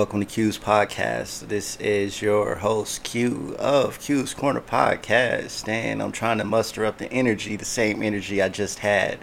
Welcome 0.00 0.20
to 0.20 0.26
Q's 0.26 0.58
podcast. 0.58 1.48
This 1.48 1.76
is 1.76 2.22
your 2.22 2.54
host 2.54 3.02
Q 3.02 3.54
of 3.58 4.00
Q's 4.00 4.32
Corner 4.32 4.62
Podcast, 4.62 5.68
and 5.68 6.02
I'm 6.02 6.10
trying 6.10 6.38
to 6.38 6.44
muster 6.44 6.86
up 6.86 6.96
the 6.96 7.12
energy, 7.12 7.54
the 7.54 7.66
same 7.66 8.02
energy 8.02 8.40
I 8.40 8.48
just 8.48 8.78
had. 8.78 9.18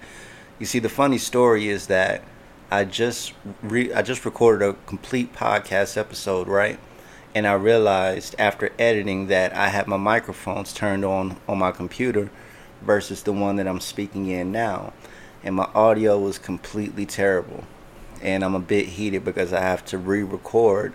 You 0.60 0.68
see, 0.68 0.78
the 0.78 0.88
funny 0.88 1.18
story 1.18 1.68
is 1.68 1.88
that 1.88 2.24
I 2.70 2.86
just 2.86 3.34
re- 3.64 3.92
I 3.92 4.04
just 4.04 4.24
recorded 4.24 4.70
a 4.70 4.74
complete 4.86 5.34
podcast 5.34 5.98
episode, 5.98 6.48
right? 6.48 6.80
And 7.34 7.48
I 7.48 7.54
realized 7.54 8.36
after 8.38 8.72
editing 8.78 9.30
that 9.30 9.56
I 9.56 9.70
had 9.70 9.88
my 9.88 9.98
microphones 9.98 10.74
turned 10.74 11.04
on 11.04 11.38
on 11.48 11.58
my 11.58 11.72
computer 11.72 12.30
versus 12.84 13.24
the 13.24 13.34
one 13.34 13.56
that 13.56 13.68
I'm 13.68 13.80
speaking 13.80 14.28
in 14.28 14.52
now, 14.52 14.94
and 15.44 15.56
my 15.56 15.70
audio 15.74 16.20
was 16.20 16.38
completely 16.38 17.08
terrible 17.08 17.64
and 18.22 18.44
I'm 18.44 18.56
a 18.56 18.60
bit 18.60 18.88
heated 18.88 19.24
because 19.24 19.54
I 19.54 19.62
have 19.62 19.86
to 19.86 19.98
re 19.98 20.24
record 20.24 20.94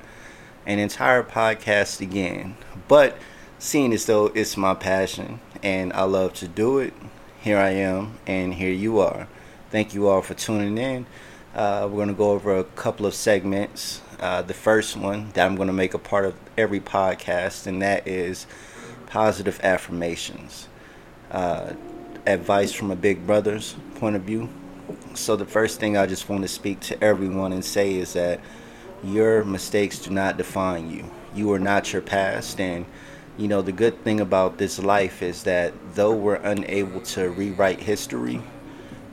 an 0.67 0.79
entire 0.79 1.23
podcast 1.23 2.01
again. 2.01 2.57
But 2.89 3.19
seeing 3.59 3.93
as 3.93 4.07
though 4.07 4.27
it's 4.27 4.57
my 4.57 4.75
passion 4.75 5.41
and 5.63 5.93
I 5.93 6.03
love 6.05 6.35
to 6.35 6.49
do 6.49 6.79
it, 6.79 6.95
here 7.41 7.59
I 7.59 7.71
am 7.71 8.19
and 8.27 8.55
here 8.55 8.73
you 8.73 9.01
are. 9.01 9.29
Thank 9.71 9.95
you 9.95 10.09
all 10.09 10.23
for 10.23 10.35
tuning 10.35 10.79
in. 10.79 11.07
Uh, 11.55 11.89
we're 11.91 11.97
going 11.97 12.09
to 12.09 12.15
go 12.15 12.31
over 12.31 12.57
a 12.57 12.65
couple 12.65 13.07
of 13.07 13.15
segments. 13.15 14.01
Uh, 14.21 14.43
the 14.43 14.55
first 14.55 14.97
one 14.97 15.31
that 15.33 15.45
I'm 15.45 15.57
going 15.57 15.67
to 15.67 15.73
make 15.73 15.95
a 15.95 15.99
part 15.99 16.25
of 16.25 16.35
every 16.57 16.81
podcast, 16.81 17.67
and 17.67 17.83
that 17.83 18.07
is 18.07 18.47
positive 19.07 19.61
affirmations. 19.63 20.69
Uh, 21.31 21.73
advice 22.27 22.73
from 22.73 22.91
a 22.91 22.97
big 22.97 23.27
brother's 23.27 23.75
point 23.97 24.17
of 24.17 24.23
view 24.23 24.49
so 25.15 25.37
the 25.37 25.47
first 25.47 25.81
thing 25.81 25.97
I 25.97 26.07
just 26.07 26.29
want 26.29 26.43
to 26.43 26.49
speak 26.49 26.81
to 26.81 27.03
everyone 27.03 27.53
and 27.53 27.65
say 27.65 27.95
is 27.95 28.13
that 28.15 28.41
your 29.03 29.45
mistakes 29.45 29.99
do 29.99 30.11
not 30.11 30.37
define 30.37 30.91
you. 30.91 31.05
You 31.35 31.53
are 31.53 31.59
not 31.59 31.93
your 31.93 32.03
past 32.03 32.61
and 32.61 32.87
you 33.39 33.49
know 33.49 33.63
the 33.63 33.73
good 33.73 34.03
thing 34.05 34.21
about 34.21 34.59
this 34.59 34.79
life 34.79 35.23
is 35.23 35.43
that 35.45 35.73
though 35.95 36.15
we're 36.15 36.35
unable 36.37 37.01
to 37.01 37.31
rewrite 37.31 37.81
history, 37.81 38.43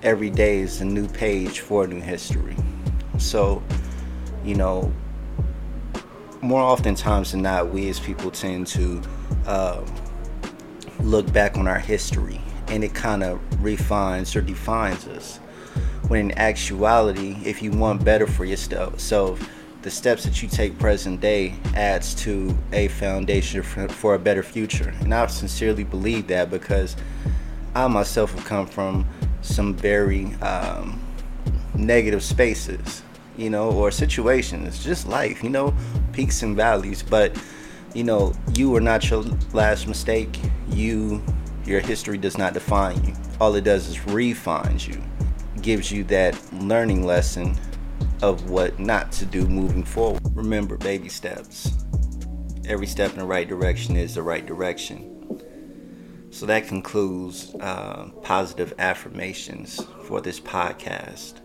every 0.03 0.29
day 0.29 0.59
is 0.59 0.81
a 0.81 0.85
new 0.85 1.07
page 1.07 1.61
for 1.61 1.85
a 1.85 1.87
new 1.87 2.01
history. 2.01 2.55
So, 3.17 3.63
you 4.43 4.55
know, 4.55 4.93
more 6.41 6.61
oftentimes 6.61 7.31
than 7.31 7.41
not, 7.41 7.69
we 7.69 7.89
as 7.89 7.99
people 7.99 8.31
tend 8.31 8.67
to 8.67 9.01
uh, 9.45 9.81
look 11.01 11.31
back 11.31 11.57
on 11.57 11.67
our 11.67 11.79
history 11.79 12.41
and 12.67 12.83
it 12.83 12.93
kind 12.93 13.23
of 13.23 13.39
refines 13.63 14.35
or 14.35 14.41
defines 14.41 15.07
us 15.07 15.39
when 16.09 16.31
in 16.31 16.37
actuality, 16.39 17.37
if 17.45 17.61
you 17.61 17.71
want 17.71 18.03
better 18.03 18.25
for 18.25 18.43
yourself, 18.43 18.99
so 18.99 19.37
the 19.83 19.91
steps 19.91 20.23
that 20.23 20.41
you 20.41 20.49
take 20.49 20.77
present 20.79 21.21
day 21.21 21.53
adds 21.75 22.15
to 22.15 22.57
a 22.73 22.87
foundation 22.89 23.61
for, 23.61 23.87
for 23.87 24.15
a 24.15 24.19
better 24.19 24.41
future. 24.41 24.93
And 25.01 25.13
I 25.13 25.27
sincerely 25.27 25.83
believe 25.83 26.27
that 26.27 26.49
because 26.49 26.97
I 27.75 27.87
myself 27.87 28.33
have 28.33 28.43
come 28.43 28.65
from 28.65 29.07
some 29.41 29.75
very 29.75 30.33
um, 30.41 30.99
negative 31.75 32.23
spaces, 32.23 33.03
you 33.37 33.51
know, 33.51 33.69
or 33.69 33.91
situations, 33.91 34.83
just 34.83 35.07
life, 35.07 35.43
you 35.43 35.51
know, 35.51 35.75
peaks 36.11 36.41
and 36.41 36.55
valleys. 36.55 37.03
But, 37.03 37.39
you 37.93 38.03
know, 38.03 38.33
you 38.55 38.75
are 38.75 38.81
not 38.81 39.07
your 39.11 39.23
last 39.53 39.87
mistake. 39.87 40.39
You, 40.71 41.23
your 41.65 41.81
history 41.81 42.17
does 42.17 42.37
not 42.37 42.55
define 42.55 43.01
you. 43.05 43.13
All 43.39 43.53
it 43.53 43.63
does 43.63 43.87
is 43.87 44.03
refines 44.07 44.87
you 44.87 45.01
gives 45.61 45.91
you 45.91 46.03
that 46.05 46.37
learning 46.53 47.05
lesson 47.05 47.55
of 48.21 48.49
what 48.49 48.79
not 48.79 49.11
to 49.13 49.25
do 49.25 49.47
moving 49.47 49.83
forward. 49.83 50.21
Remember, 50.33 50.77
baby 50.77 51.09
steps. 51.09 51.71
Every 52.67 52.87
step 52.87 53.13
in 53.13 53.19
the 53.19 53.25
right 53.25 53.47
direction 53.47 53.95
is 53.95 54.15
the 54.15 54.23
right 54.23 54.45
direction. 54.45 55.15
So 56.31 56.45
that 56.45 56.67
concludes 56.67 57.55
uh, 57.55 58.09
positive 58.21 58.73
affirmations 58.77 59.81
for 60.03 60.21
this 60.21 60.39
podcast. 60.39 61.41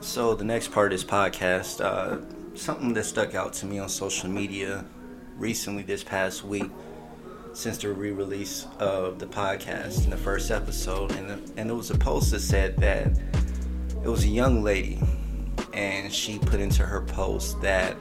So, 0.00 0.34
the 0.34 0.44
next 0.44 0.72
part 0.72 0.92
of 0.92 0.98
this 0.98 1.04
podcast, 1.04 1.84
uh, 1.84 2.56
something 2.56 2.94
that 2.94 3.04
stuck 3.04 3.34
out 3.34 3.52
to 3.54 3.66
me 3.66 3.78
on 3.78 3.88
social 3.88 4.30
media 4.30 4.84
recently 5.36 5.82
this 5.82 6.04
past 6.04 6.44
week 6.44 6.70
since 7.54 7.78
the 7.78 7.88
re-release 7.88 8.66
of 8.80 9.18
the 9.18 9.26
podcast 9.26 10.04
in 10.04 10.10
the 10.10 10.16
first 10.16 10.50
episode, 10.50 11.12
and 11.12 11.30
the, 11.30 11.52
and 11.56 11.70
it 11.70 11.74
was 11.74 11.90
a 11.90 11.96
post 11.96 12.32
that 12.32 12.40
said 12.40 12.76
that 12.78 13.06
it 14.02 14.08
was 14.08 14.24
a 14.24 14.28
young 14.28 14.62
lady, 14.62 15.00
and 15.72 16.12
she 16.12 16.38
put 16.38 16.60
into 16.60 16.82
her 16.82 17.00
post 17.02 17.60
that 17.62 17.96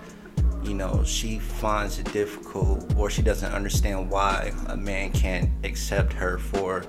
you 0.63 0.73
know 0.73 1.03
she 1.03 1.39
finds 1.39 1.99
it 1.99 2.11
difficult 2.11 2.95
or 2.97 3.09
she 3.09 3.21
doesn't 3.21 3.51
understand 3.53 4.09
why 4.09 4.51
a 4.67 4.77
man 4.77 5.11
can't 5.11 5.49
accept 5.63 6.13
her 6.13 6.37
for 6.37 6.83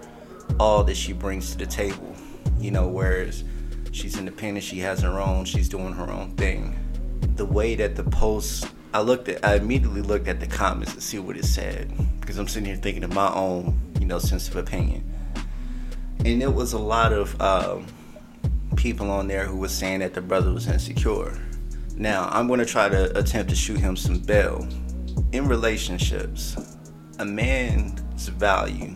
all 0.58 0.82
that 0.84 0.97
she 0.97 1.12
brings 1.12 1.53
to 1.53 1.58
the 1.58 1.66
table. 1.66 2.14
You 2.58 2.70
know, 2.70 2.88
whereas 2.88 3.44
she's 3.92 4.19
independent, 4.19 4.64
she 4.64 4.78
has 4.80 5.00
her 5.03 5.20
own, 5.20 5.44
she's 5.44 5.69
doing 5.69 5.92
her 5.92 6.10
own 6.10 6.30
thing. 6.36 6.78
The 7.36 7.44
way 7.44 7.74
that 7.74 7.94
the 7.94 8.04
post 8.04 8.69
I 8.94 9.00
looked 9.00 9.28
at 9.28 9.44
I 9.44 9.56
immediately 9.56 10.03
looked 10.03 10.28
at 10.28 10.38
the 10.38 10.47
comments 10.47 10.94
to 10.94 11.00
see 11.00 11.19
what 11.19 11.37
it 11.37 11.44
said 11.44 11.93
because 12.21 12.38
I'm 12.38 12.47
sitting 12.47 12.66
here 12.66 12.77
thinking 12.77 13.03
of 13.03 13.12
my 13.12 13.28
own, 13.34 13.77
you 13.99 14.06
know, 14.06 14.21
sense 14.21 14.47
of 14.47 14.55
opinion. 14.55 15.12
And 16.21 16.41
it 16.41 16.55
was 16.55 16.75
a 16.75 16.78
lot 16.78 17.12
of 17.12 17.38
um, 17.41 17.88
people 18.77 19.10
on 19.10 19.27
there 19.27 19.47
who 19.47 19.56
was 19.56 19.72
saying 19.75 19.99
that 19.99 20.15
the 20.15 20.21
brother 20.21 20.53
was 20.53 20.69
insecure. 20.69 21.37
Now, 21.97 22.28
I'm 22.31 22.47
going 22.47 22.60
to 22.60 22.66
try 22.66 22.88
to 22.88 23.19
attempt 23.19 23.50
to 23.50 23.56
shoot 23.56 23.81
him 23.81 23.97
some 23.97 24.21
bail. 24.21 24.66
In 25.33 25.49
relationships, 25.49 26.56
a 27.19 27.25
man's 27.25 28.28
value 28.28 28.94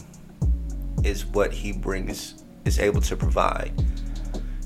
is 1.03 1.27
what 1.27 1.53
he 1.53 1.73
brings, 1.73 2.45
is 2.65 2.79
able 2.79 3.01
to 3.01 3.17
provide. 3.17 3.73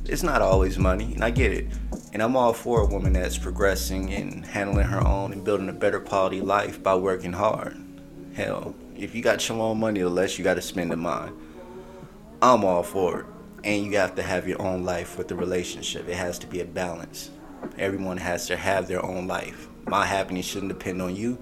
It's 0.04 0.22
not 0.22 0.42
always 0.42 0.78
money, 0.78 1.14
and 1.14 1.24
I 1.24 1.30
get 1.30 1.52
it. 1.52 1.68
And 2.12 2.22
I'm 2.22 2.36
all 2.36 2.52
for 2.52 2.82
a 2.82 2.86
woman 2.86 3.14
that's 3.14 3.38
progressing 3.38 4.12
and 4.12 4.44
handling 4.44 4.86
her 4.86 5.06
own 5.06 5.32
and 5.32 5.42
building 5.42 5.70
a 5.70 5.72
better 5.72 5.98
quality 5.98 6.42
life 6.42 6.82
by 6.82 6.94
working 6.94 7.32
hard. 7.32 7.78
Hell, 8.34 8.74
if 8.94 9.14
you 9.14 9.22
got 9.22 9.48
your 9.48 9.58
own 9.58 9.80
money, 9.80 10.00
the 10.00 10.10
less 10.10 10.36
you 10.36 10.44
got 10.44 10.54
to 10.54 10.62
spend 10.62 10.92
of 10.92 10.98
mine. 10.98 11.32
I'm 12.42 12.64
all 12.64 12.82
for 12.82 13.20
it. 13.20 13.26
And 13.64 13.86
you 13.86 13.96
have 13.96 14.14
to 14.16 14.22
have 14.22 14.46
your 14.46 14.60
own 14.60 14.84
life 14.84 15.16
with 15.16 15.28
the 15.28 15.36
relationship. 15.36 16.06
It 16.06 16.16
has 16.16 16.38
to 16.40 16.46
be 16.46 16.60
a 16.60 16.66
balance. 16.66 17.30
Everyone 17.78 18.18
has 18.18 18.46
to 18.48 18.56
have 18.56 18.88
their 18.88 19.04
own 19.04 19.26
life. 19.26 19.68
My 19.86 20.04
happiness 20.04 20.44
shouldn't 20.44 20.72
depend 20.76 21.00
on 21.00 21.16
you. 21.16 21.38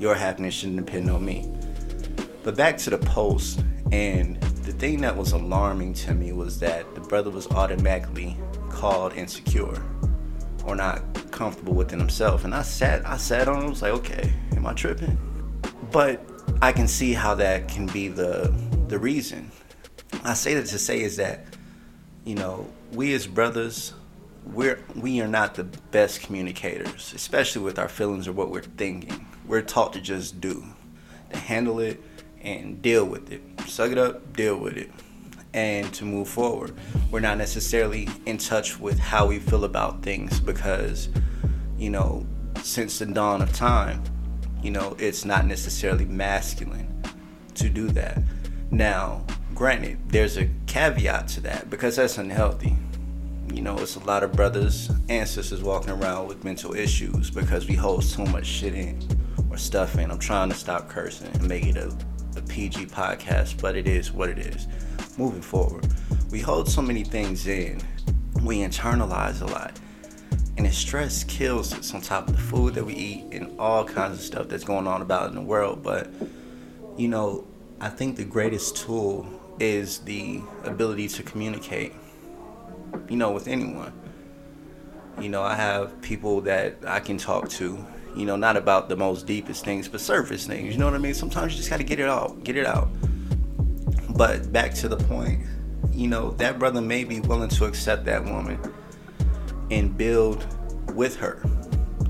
Your 0.00 0.16
happiness 0.16 0.54
shouldn't 0.54 0.84
depend 0.84 1.08
on 1.08 1.24
me. 1.24 1.48
But 2.42 2.56
back 2.56 2.78
to 2.78 2.90
the 2.90 2.98
post, 2.98 3.62
and 3.92 4.40
the 4.64 4.72
thing 4.72 5.02
that 5.02 5.16
was 5.16 5.32
alarming 5.32 5.94
to 5.94 6.14
me 6.14 6.32
was 6.32 6.58
that 6.60 6.94
the 6.94 7.00
brother 7.00 7.30
was 7.30 7.46
automatically 7.48 8.36
called 8.74 9.14
insecure 9.14 9.80
or 10.64 10.74
not 10.74 11.02
comfortable 11.30 11.74
within 11.74 11.98
himself. 11.98 12.44
And 12.44 12.54
I 12.54 12.62
sat, 12.62 13.06
I 13.06 13.16
sat 13.16 13.48
on 13.48 13.62
it. 13.62 13.66
I 13.66 13.68
was 13.70 13.82
like, 13.82 13.92
okay, 13.92 14.32
am 14.56 14.66
I 14.66 14.72
tripping? 14.72 15.16
But 15.90 16.20
I 16.60 16.72
can 16.72 16.88
see 16.88 17.12
how 17.12 17.34
that 17.36 17.68
can 17.68 17.86
be 17.86 18.08
the 18.08 18.52
the 18.88 18.98
reason. 18.98 19.50
I 20.24 20.34
say 20.34 20.54
that 20.54 20.66
to 20.66 20.78
say 20.78 21.00
is 21.00 21.16
that, 21.16 21.46
you 22.24 22.34
know, 22.34 22.66
we 22.92 23.14
as 23.14 23.26
brothers, 23.26 23.94
we're 24.52 24.82
we 24.94 25.20
are 25.20 25.28
not 25.28 25.54
the 25.54 25.64
best 25.64 26.22
communicators, 26.22 27.12
especially 27.14 27.62
with 27.62 27.78
our 27.78 27.88
feelings 27.88 28.28
or 28.28 28.32
what 28.32 28.50
we're 28.50 28.62
thinking. 28.62 29.26
We're 29.46 29.62
taught 29.62 29.92
to 29.94 30.00
just 30.00 30.40
do, 30.40 30.64
to 31.30 31.38
handle 31.38 31.80
it 31.80 32.02
and 32.40 32.82
deal 32.82 33.04
with 33.04 33.30
it. 33.30 33.42
Suck 33.66 33.90
it 33.92 33.98
up, 33.98 34.34
deal 34.34 34.56
with 34.56 34.76
it 34.76 34.90
and 35.54 35.94
to 35.94 36.04
move 36.04 36.28
forward. 36.28 36.74
We're 37.10 37.20
not 37.20 37.38
necessarily 37.38 38.08
in 38.26 38.36
touch 38.36 38.78
with 38.78 38.98
how 38.98 39.26
we 39.26 39.38
feel 39.38 39.64
about 39.64 40.02
things 40.02 40.40
because, 40.40 41.08
you 41.78 41.90
know, 41.90 42.26
since 42.62 42.98
the 42.98 43.06
dawn 43.06 43.40
of 43.40 43.52
time, 43.52 44.02
you 44.62 44.70
know, 44.70 44.96
it's 44.98 45.24
not 45.24 45.46
necessarily 45.46 46.04
masculine 46.04 47.02
to 47.54 47.68
do 47.68 47.88
that. 47.88 48.18
Now, 48.70 49.24
granted, 49.54 49.98
there's 50.08 50.36
a 50.36 50.48
caveat 50.66 51.28
to 51.28 51.40
that 51.42 51.70
because 51.70 51.96
that's 51.96 52.18
unhealthy. 52.18 52.76
You 53.52 53.62
know, 53.62 53.78
it's 53.78 53.94
a 53.94 54.00
lot 54.00 54.24
of 54.24 54.32
brothers 54.32 54.90
and 55.08 55.28
sisters 55.28 55.62
walking 55.62 55.90
around 55.90 56.26
with 56.26 56.42
mental 56.42 56.74
issues 56.74 57.30
because 57.30 57.68
we 57.68 57.74
hold 57.74 58.02
so 58.02 58.24
much 58.26 58.46
shit 58.46 58.74
in 58.74 59.00
or 59.50 59.56
stuff 59.56 59.96
in. 59.98 60.10
I'm 60.10 60.18
trying 60.18 60.48
to 60.48 60.56
stop 60.56 60.88
cursing 60.88 61.28
and 61.28 61.46
make 61.46 61.66
it 61.66 61.76
a, 61.76 61.96
a 62.36 62.42
PG 62.42 62.86
podcast, 62.86 63.60
but 63.60 63.76
it 63.76 63.86
is 63.86 64.10
what 64.10 64.28
it 64.28 64.38
is 64.38 64.66
moving 65.18 65.42
forward. 65.42 65.86
We 66.30 66.40
hold 66.40 66.68
so 66.68 66.82
many 66.82 67.04
things 67.04 67.46
in, 67.46 67.80
we 68.42 68.58
internalize 68.58 69.40
a 69.40 69.46
lot. 69.46 69.78
And 70.56 70.66
the 70.66 70.72
stress 70.72 71.24
kills 71.24 71.74
us 71.74 71.94
on 71.94 72.00
top 72.00 72.28
of 72.28 72.36
the 72.36 72.42
food 72.42 72.74
that 72.74 72.84
we 72.84 72.94
eat 72.94 73.24
and 73.32 73.58
all 73.58 73.84
kinds 73.84 74.18
of 74.18 74.24
stuff 74.24 74.48
that's 74.48 74.64
going 74.64 74.86
on 74.86 75.02
about 75.02 75.28
in 75.28 75.34
the 75.34 75.40
world. 75.40 75.82
But, 75.82 76.10
you 76.96 77.08
know, 77.08 77.44
I 77.80 77.88
think 77.88 78.16
the 78.16 78.24
greatest 78.24 78.76
tool 78.76 79.26
is 79.58 79.98
the 80.00 80.40
ability 80.62 81.08
to 81.08 81.22
communicate, 81.22 81.92
you 83.08 83.16
know, 83.16 83.32
with 83.32 83.48
anyone. 83.48 83.92
You 85.20 85.28
know, 85.28 85.42
I 85.42 85.54
have 85.54 86.00
people 86.02 86.40
that 86.42 86.76
I 86.86 87.00
can 87.00 87.18
talk 87.18 87.48
to, 87.50 87.84
you 88.16 88.26
know, 88.26 88.36
not 88.36 88.56
about 88.56 88.88
the 88.88 88.96
most 88.96 89.26
deepest 89.26 89.64
things, 89.64 89.88
but 89.88 90.00
surface 90.00 90.46
things. 90.46 90.72
You 90.72 90.78
know 90.78 90.86
what 90.86 90.94
I 90.94 90.98
mean? 90.98 91.14
Sometimes 91.14 91.52
you 91.52 91.58
just 91.58 91.70
got 91.70 91.78
to 91.78 91.84
get 91.84 91.98
it 91.98 92.08
out, 92.08 92.44
get 92.44 92.56
it 92.56 92.66
out. 92.66 92.88
But 94.14 94.52
back 94.52 94.74
to 94.74 94.88
the 94.88 94.96
point, 94.96 95.44
you 95.92 96.08
know, 96.08 96.30
that 96.32 96.58
brother 96.58 96.80
may 96.80 97.04
be 97.04 97.20
willing 97.20 97.48
to 97.50 97.64
accept 97.64 98.04
that 98.04 98.24
woman 98.24 98.58
and 99.70 99.96
build 99.96 100.46
with 100.94 101.16
her. 101.16 101.42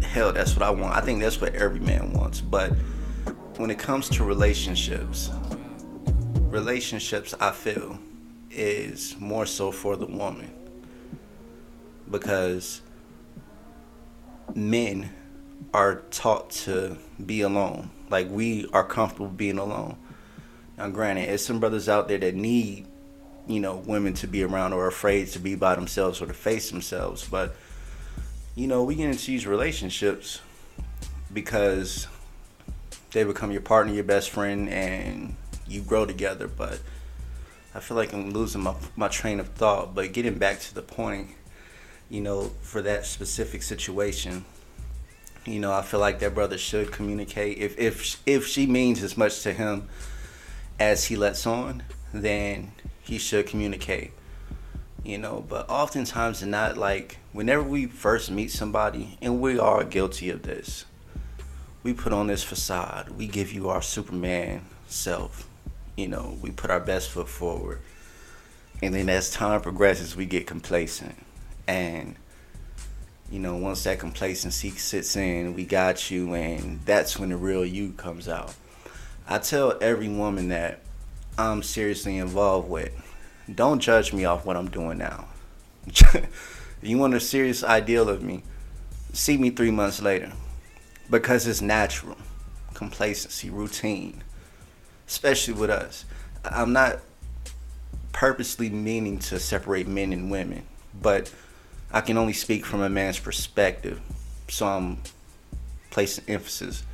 Hell, 0.02 0.32
that's 0.32 0.54
what 0.54 0.62
I 0.62 0.70
want. 0.70 0.94
I 0.96 1.00
think 1.00 1.20
that's 1.20 1.40
what 1.40 1.54
every 1.54 1.80
man 1.80 2.12
wants. 2.12 2.40
But 2.40 2.72
when 3.56 3.70
it 3.70 3.78
comes 3.78 4.08
to 4.10 4.24
relationships, 4.24 5.30
relationships, 6.36 7.34
I 7.40 7.52
feel, 7.52 7.98
is 8.50 9.18
more 9.18 9.46
so 9.46 9.72
for 9.72 9.96
the 9.96 10.06
woman. 10.06 10.52
Because 12.10 12.82
men 14.54 15.10
are 15.72 16.02
taught 16.10 16.50
to 16.50 16.98
be 17.24 17.40
alone. 17.40 17.90
Like 18.10 18.28
we 18.30 18.68
are 18.72 18.84
comfortable 18.84 19.28
being 19.28 19.58
alone. 19.58 19.96
Now, 20.76 20.88
granted, 20.88 21.28
there's 21.28 21.44
some 21.44 21.60
brothers 21.60 21.88
out 21.88 22.08
there 22.08 22.18
that 22.18 22.34
need, 22.34 22.86
you 23.46 23.60
know, 23.60 23.76
women 23.76 24.14
to 24.14 24.26
be 24.26 24.42
around 24.42 24.72
or 24.72 24.86
afraid 24.86 25.28
to 25.28 25.38
be 25.38 25.54
by 25.54 25.74
themselves 25.74 26.20
or 26.20 26.26
to 26.26 26.34
face 26.34 26.70
themselves. 26.70 27.28
But, 27.28 27.54
you 28.54 28.66
know, 28.66 28.82
we 28.82 28.96
get 28.96 29.10
into 29.10 29.26
these 29.26 29.46
relationships 29.46 30.40
because 31.32 32.08
they 33.12 33.22
become 33.24 33.52
your 33.52 33.60
partner, 33.60 33.92
your 33.92 34.04
best 34.04 34.30
friend, 34.30 34.68
and 34.68 35.36
you 35.66 35.80
grow 35.80 36.06
together. 36.06 36.48
But 36.48 36.80
I 37.74 37.80
feel 37.80 37.96
like 37.96 38.12
I'm 38.12 38.30
losing 38.30 38.62
my, 38.62 38.74
my 38.96 39.08
train 39.08 39.38
of 39.38 39.48
thought. 39.48 39.94
But 39.94 40.12
getting 40.12 40.38
back 40.38 40.58
to 40.60 40.74
the 40.74 40.82
point, 40.82 41.28
you 42.10 42.20
know, 42.20 42.50
for 42.62 42.82
that 42.82 43.06
specific 43.06 43.62
situation, 43.62 44.44
you 45.44 45.60
know, 45.60 45.72
I 45.72 45.82
feel 45.82 46.00
like 46.00 46.18
that 46.20 46.34
brother 46.34 46.58
should 46.58 46.90
communicate. 46.90 47.58
If 47.58 47.78
if 47.78 48.22
if 48.26 48.46
she 48.46 48.66
means 48.66 49.02
as 49.02 49.16
much 49.16 49.42
to 49.42 49.52
him 49.52 49.88
as 50.78 51.04
he 51.04 51.16
lets 51.16 51.46
on, 51.46 51.82
then 52.12 52.72
he 53.02 53.18
should 53.18 53.46
communicate. 53.46 54.12
You 55.04 55.18
know, 55.18 55.44
but 55.46 55.68
oftentimes 55.68 56.42
not 56.42 56.78
like 56.78 57.18
whenever 57.32 57.62
we 57.62 57.86
first 57.86 58.30
meet 58.30 58.50
somebody, 58.50 59.18
and 59.20 59.40
we 59.40 59.58
are 59.58 59.84
guilty 59.84 60.30
of 60.30 60.42
this, 60.42 60.86
we 61.82 61.92
put 61.92 62.12
on 62.12 62.26
this 62.26 62.42
facade. 62.42 63.10
We 63.10 63.26
give 63.26 63.52
you 63.52 63.68
our 63.68 63.82
Superman 63.82 64.62
self. 64.86 65.46
You 65.96 66.08
know, 66.08 66.38
we 66.40 66.50
put 66.50 66.70
our 66.70 66.80
best 66.80 67.10
foot 67.10 67.28
forward. 67.28 67.80
And 68.82 68.94
then 68.94 69.08
as 69.08 69.30
time 69.30 69.60
progresses, 69.60 70.16
we 70.16 70.26
get 70.26 70.46
complacent. 70.46 71.16
And 71.66 72.16
you 73.30 73.38
know, 73.38 73.56
once 73.56 73.84
that 73.84 73.98
complacency 73.98 74.70
sits 74.70 75.16
in, 75.16 75.54
we 75.54 75.64
got 75.64 76.10
you, 76.10 76.34
and 76.34 76.80
that's 76.84 77.18
when 77.18 77.30
the 77.30 77.36
real 77.36 77.64
you 77.64 77.92
comes 77.92 78.28
out. 78.28 78.54
I 79.26 79.38
tell 79.38 79.78
every 79.80 80.08
woman 80.08 80.48
that 80.50 80.80
I'm 81.38 81.62
seriously 81.62 82.18
involved 82.18 82.68
with, 82.68 82.92
don't 83.52 83.80
judge 83.80 84.12
me 84.12 84.24
off 84.24 84.44
what 84.44 84.56
I'm 84.56 84.68
doing 84.68 84.98
now. 84.98 85.26
you 86.82 86.98
want 86.98 87.14
a 87.14 87.20
serious 87.20 87.64
ideal 87.64 88.08
of 88.08 88.22
me, 88.22 88.42
see 89.12 89.36
me 89.38 89.50
three 89.50 89.70
months 89.70 90.02
later. 90.02 90.32
Because 91.10 91.46
it's 91.46 91.60
natural. 91.60 92.16
Complacency, 92.74 93.50
routine. 93.50 94.22
Especially 95.06 95.54
with 95.54 95.70
us. 95.70 96.04
I'm 96.44 96.72
not 96.72 97.00
purposely 98.12 98.70
meaning 98.70 99.18
to 99.18 99.38
separate 99.38 99.88
men 99.88 100.12
and 100.12 100.30
women, 100.30 100.64
but 101.00 101.32
I 101.90 102.00
can 102.00 102.16
only 102.16 102.32
speak 102.32 102.64
from 102.64 102.82
a 102.82 102.88
man's 102.88 103.18
perspective. 103.18 104.00
So 104.48 104.66
I'm 104.66 104.98
placing 105.90 106.24
emphasis. 106.28 106.84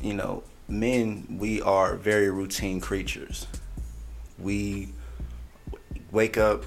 You 0.00 0.14
know, 0.14 0.42
men, 0.72 1.36
we 1.38 1.60
are 1.60 1.96
very 1.96 2.30
routine 2.30 2.80
creatures. 2.80 3.46
We 4.38 4.88
wake 6.10 6.38
up, 6.38 6.64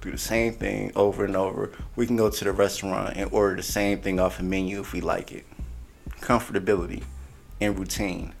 do 0.00 0.10
the 0.10 0.18
same 0.18 0.54
thing 0.54 0.90
over 0.96 1.24
and 1.24 1.36
over. 1.36 1.70
We 1.94 2.06
can 2.06 2.16
go 2.16 2.30
to 2.30 2.44
the 2.44 2.52
restaurant 2.52 3.16
and 3.16 3.30
order 3.30 3.56
the 3.56 3.62
same 3.62 4.00
thing 4.00 4.18
off 4.18 4.40
a 4.40 4.42
menu 4.42 4.80
if 4.80 4.92
we 4.92 5.00
like 5.00 5.32
it. 5.32 5.44
Comfortability 6.20 7.02
and 7.60 7.78
routine. 7.78 8.32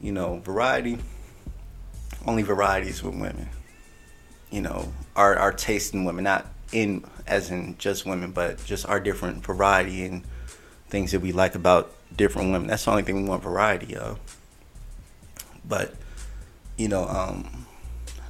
You 0.00 0.12
know, 0.12 0.38
variety, 0.38 0.98
only 2.26 2.42
varieties 2.42 3.02
with 3.02 3.14
women. 3.14 3.48
You 4.50 4.62
know, 4.62 4.92
our, 5.14 5.36
our 5.36 5.52
taste 5.52 5.94
in 5.94 6.04
women, 6.04 6.24
not 6.24 6.46
in 6.72 7.04
as 7.26 7.50
in 7.50 7.76
just 7.78 8.04
women, 8.04 8.32
but 8.32 8.64
just 8.64 8.88
our 8.88 8.98
different 8.98 9.44
variety 9.44 10.04
and 10.04 10.24
things 10.88 11.12
that 11.12 11.20
we 11.20 11.30
like 11.30 11.54
about 11.54 11.94
different 12.16 12.52
women. 12.52 12.68
That's 12.68 12.84
the 12.84 12.90
only 12.90 13.02
thing 13.02 13.22
we 13.22 13.28
want 13.28 13.42
variety 13.42 13.96
of. 13.96 14.18
But 15.64 15.94
you 16.76 16.88
know, 16.88 17.06
um, 17.06 17.66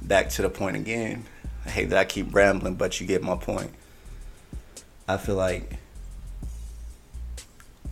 back 0.01 0.29
to 0.31 0.41
the 0.41 0.49
point 0.49 0.75
again. 0.75 1.25
I 1.65 1.69
hate 1.69 1.89
that 1.89 1.99
I 1.99 2.05
keep 2.05 2.33
rambling, 2.33 2.75
but 2.75 2.99
you 2.99 3.07
get 3.07 3.21
my 3.23 3.35
point. 3.35 3.71
I 5.07 5.17
feel 5.17 5.35
like 5.35 5.77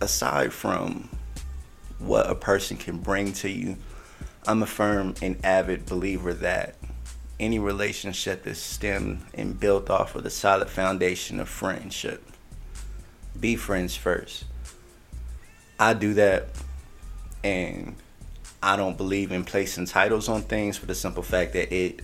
aside 0.00 0.52
from 0.52 1.08
what 1.98 2.28
a 2.28 2.34
person 2.34 2.76
can 2.76 2.98
bring 2.98 3.32
to 3.34 3.48
you, 3.48 3.76
I'm 4.46 4.62
a 4.62 4.66
firm 4.66 5.14
and 5.22 5.38
avid 5.44 5.86
believer 5.86 6.32
that 6.34 6.76
any 7.38 7.58
relationship 7.58 8.46
is 8.46 8.60
stemmed 8.60 9.22
and 9.34 9.58
built 9.58 9.88
off 9.88 10.14
of 10.14 10.24
the 10.24 10.30
solid 10.30 10.68
foundation 10.68 11.40
of 11.40 11.48
friendship. 11.48 12.22
Be 13.38 13.56
friends 13.56 13.96
first. 13.96 14.44
I 15.80 15.94
do 15.94 16.12
that 16.14 16.48
and 17.42 17.96
I 18.62 18.76
don't 18.76 18.98
believe 18.98 19.32
in 19.32 19.44
placing 19.44 19.86
titles 19.86 20.28
on 20.28 20.42
things 20.42 20.76
for 20.76 20.84
the 20.84 20.94
simple 20.94 21.22
fact 21.22 21.54
that 21.54 21.74
it 21.74 22.02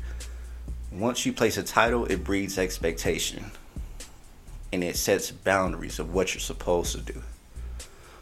once 0.91 1.27
you 1.27 1.33
place 1.35 1.59
a 1.59 1.63
title, 1.63 2.07
it 2.07 2.25
breeds 2.25 2.59
expectation. 2.59 3.51
And 4.73 4.83
it 4.83 4.97
sets 4.97 5.31
boundaries 5.31 5.99
of 5.99 6.15
what 6.15 6.33
you're 6.33 6.41
supposed 6.41 6.97
to 6.97 7.13
do. 7.13 7.23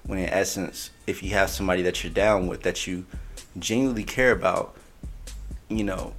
When 0.05 0.19
in 0.19 0.29
essence, 0.29 0.91
if 1.07 1.23
you 1.23 1.31
have 1.31 1.51
somebody 1.51 1.83
that 1.83 2.03
you're 2.03 2.13
down 2.13 2.49
with 2.49 2.63
that 2.63 2.89
you 2.89 3.07
genuinely 3.57 4.03
care 4.03 4.33
about, 4.33 4.77
you 5.69 5.85
know, 5.85 6.15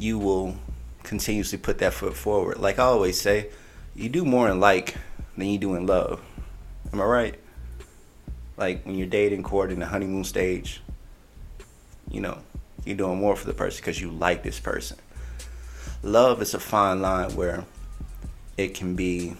you 0.00 0.18
will 0.18 0.56
continuously 1.04 1.58
put 1.58 1.78
that 1.78 1.94
foot 1.94 2.16
forward. 2.16 2.58
Like 2.58 2.80
I 2.80 2.84
always 2.84 3.20
say, 3.20 3.50
you 3.94 4.08
do 4.08 4.24
more 4.24 4.50
in 4.50 4.58
like 4.58 4.96
than 5.36 5.46
you 5.46 5.58
do 5.58 5.76
in 5.76 5.86
love. 5.86 6.20
Am 6.92 7.00
I 7.00 7.04
right? 7.04 7.38
Like 8.58 8.84
when 8.84 8.96
you're 8.96 9.06
dating, 9.06 9.44
courting, 9.44 9.78
the 9.78 9.86
honeymoon 9.86 10.24
stage, 10.24 10.82
you 12.10 12.20
know, 12.20 12.38
you're 12.84 12.96
doing 12.96 13.18
more 13.18 13.36
for 13.36 13.46
the 13.46 13.54
person 13.54 13.80
because 13.80 14.00
you 14.00 14.10
like 14.10 14.42
this 14.42 14.58
person. 14.58 14.98
Love 16.02 16.42
is 16.42 16.54
a 16.54 16.60
fine 16.60 17.00
line 17.00 17.34
where 17.36 17.64
it 18.56 18.74
can 18.74 18.96
be 18.96 19.36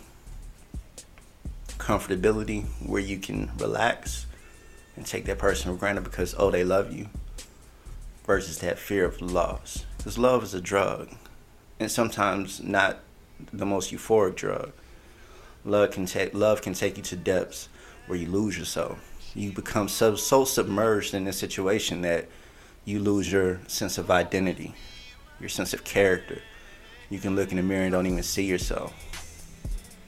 comfortability, 1.79 2.65
where 2.85 3.03
you 3.03 3.19
can 3.19 3.51
relax 3.59 4.27
and 4.95 5.05
take 5.05 5.25
that 5.25 5.39
person 5.39 5.73
for 5.73 5.79
granted 5.79 6.05
because, 6.05 6.35
oh, 6.39 6.51
they 6.51 6.63
love 6.65 6.93
you, 6.93 7.09
versus 8.25 8.59
that 8.59 8.79
fear 8.79 9.05
of 9.05 9.21
loss. 9.21 9.85
Because 9.97 10.17
love 10.19 10.45
is 10.45 10.55
a 10.55 10.61
drug, 10.61 11.09
and 11.81 11.91
sometimes 11.91 12.63
not 12.63 12.99
the 13.53 13.67
most 13.67 13.93
euphoric 13.93 14.37
drug. 14.37 14.73
Love 15.65 15.91
can 15.91 16.07
take 16.07 16.35
love 16.35 16.63
can 16.63 16.75
take 16.75 16.97
you 16.97 17.03
to 17.03 17.17
depths 17.17 17.69
where 18.07 18.19
you 18.19 18.29
lose 18.29 18.57
yourself. 18.59 19.08
You 19.39 19.53
become 19.53 19.87
so 19.87 20.17
so 20.17 20.45
submerged 20.45 21.15
in 21.15 21.25
this 21.25 21.39
situation 21.39 22.01
that 22.01 22.27
you 22.85 22.99
lose 22.99 23.31
your 23.31 23.61
sense 23.69 23.97
of 23.97 24.11
identity, 24.11 24.75
your 25.39 25.49
sense 25.49 25.73
of 25.73 25.85
character. 25.85 26.43
You 27.09 27.21
can 27.21 27.37
look 27.37 27.53
in 27.53 27.57
the 27.57 27.63
mirror 27.63 27.85
and 27.85 27.93
don't 27.93 28.07
even 28.09 28.25
see 28.25 28.47
yourself. 28.47 28.93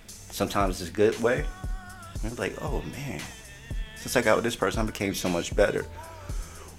Sometimes 0.09 0.81
it's 0.81 0.91
a 0.91 0.93
good 0.93 1.17
way. 1.23 1.47
You're 2.25 2.33
like, 2.33 2.61
oh 2.61 2.83
man, 2.91 3.21
since 3.95 4.17
I 4.17 4.21
got 4.21 4.35
with 4.35 4.43
this 4.43 4.57
person, 4.57 4.83
I 4.83 4.85
became 4.85 5.15
so 5.15 5.29
much 5.29 5.55
better. 5.55 5.87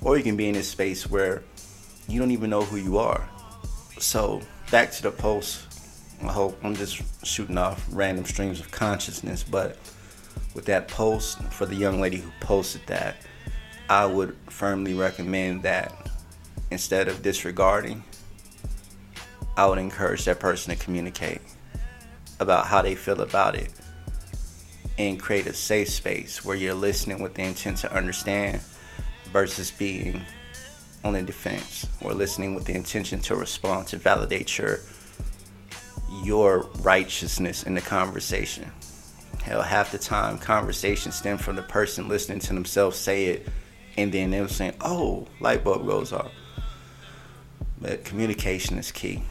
Or 0.02 0.18
you 0.18 0.24
can 0.24 0.36
be 0.36 0.50
in 0.50 0.54
this 0.54 0.68
space 0.68 1.10
where 1.10 1.44
you 2.10 2.20
don't 2.20 2.32
even 2.32 2.50
know 2.50 2.64
who 2.64 2.76
you 2.76 2.98
are. 2.98 3.30
So 3.98 4.42
back 4.72 4.92
to 4.92 5.04
the 5.04 5.12
post. 5.12 5.68
I 6.22 6.34
hope 6.34 6.60
I'm 6.66 6.76
just 6.76 7.02
shooting 7.26 7.58
off 7.58 7.88
random 7.94 8.26
streams 8.26 8.60
of 8.60 8.72
consciousness, 8.72 9.42
but 9.42 9.78
with 10.54 10.66
that 10.66 10.88
post 10.88 11.42
for 11.46 11.66
the 11.66 11.76
young 11.76 12.02
lady 12.02 12.18
who 12.18 12.32
posted 12.40 12.82
that, 12.88 13.18
I 13.90 14.06
would 14.06 14.36
firmly 14.48 14.94
recommend 14.94 15.64
that 15.64 16.10
instead 16.72 17.08
of 17.08 17.22
disregarding, 17.22 18.04
I 19.58 19.66
would 19.68 19.78
encourage 19.78 20.26
that 20.26 20.40
person 20.40 20.76
to 20.76 20.84
communicate 20.84 21.42
about 22.40 22.66
how 22.66 22.82
they 22.82 22.96
feel 22.96 23.22
about 23.22 23.56
it 23.56 23.70
and 24.98 25.20
create 25.20 25.46
a 25.46 25.54
safe 25.54 25.90
space 25.90 26.44
where 26.44 26.56
you're 26.56 26.74
listening 26.74 27.22
with 27.22 27.34
the 27.34 27.44
intent 27.44 27.78
to 27.78 27.94
understand 27.94 28.62
versus 29.32 29.72
being 29.72 30.22
on 31.04 31.14
the 31.14 31.22
defense 31.22 31.88
or 32.02 32.14
listening 32.14 32.54
with 32.54 32.66
the 32.66 32.74
intention 32.74 33.20
to 33.20 33.36
respond 33.36 33.88
to 33.88 33.98
validate 33.98 34.58
your 34.58 34.80
your 36.24 36.70
righteousness 36.82 37.64
in 37.64 37.74
the 37.74 37.82
conversation. 37.82 38.70
Hell, 39.52 39.64
half 39.64 39.92
the 39.92 39.98
time 39.98 40.38
conversations 40.38 41.16
stem 41.16 41.38
from 41.38 41.58
the 41.58 41.62
person 41.62 42.08
listening 42.08 42.40
to 42.40 42.54
themselves 42.54 42.98
say 42.98 43.26
it, 43.26 43.50
and 43.98 44.10
then 44.10 44.32
them 44.32 44.48
saying, 44.48 44.76
"Oh, 44.80 45.28
light 45.42 45.62
bulb 45.62 45.86
goes 45.86 46.14
off." 46.14 46.32
But 47.82 48.06
communication 48.06 48.78
is 48.78 48.94
key. 48.94 49.24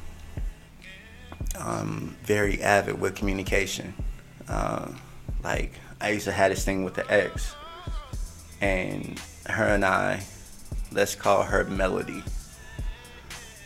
I'm 1.59 2.19
very 2.23 2.63
avid 2.63 3.01
with 3.01 3.15
communication. 3.15 3.95
Uh, 4.47 4.89
like 5.43 5.73
I 6.03 6.11
used 6.11 6.27
to 6.27 6.33
have 6.33 6.51
this 6.51 6.67
thing 6.67 6.85
with 6.85 6.93
the 6.93 7.11
ex, 7.11 7.55
and 8.61 9.19
her 9.47 9.69
and 9.69 9.87
I, 9.87 10.23
let's 10.93 11.15
call 11.15 11.45
her 11.45 11.65
Melody. 11.65 12.23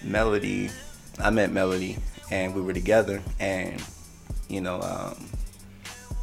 Melody, 0.04 0.70
I 1.18 1.30
met 1.30 1.50
Melody, 1.50 1.98
and 2.30 2.54
we 2.54 2.62
were 2.62 2.74
together, 2.74 3.20
and 3.40 3.82
you 4.48 4.60
know, 4.60 4.80
um, 4.82 5.33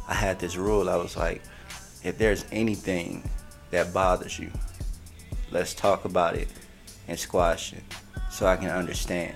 I 0.08 0.14
had 0.14 0.38
this 0.38 0.56
rule. 0.56 0.88
I 0.88 0.96
was 0.96 1.16
like, 1.16 1.42
if 2.02 2.18
there's 2.18 2.44
anything 2.52 3.28
that 3.70 3.92
bothers 3.92 4.38
you, 4.38 4.50
let's 5.50 5.74
talk 5.74 6.04
about 6.04 6.34
it 6.34 6.48
and 7.08 7.18
squash 7.18 7.72
it, 7.72 7.82
so 8.30 8.46
I 8.46 8.56
can 8.56 8.70
understand. 8.70 9.34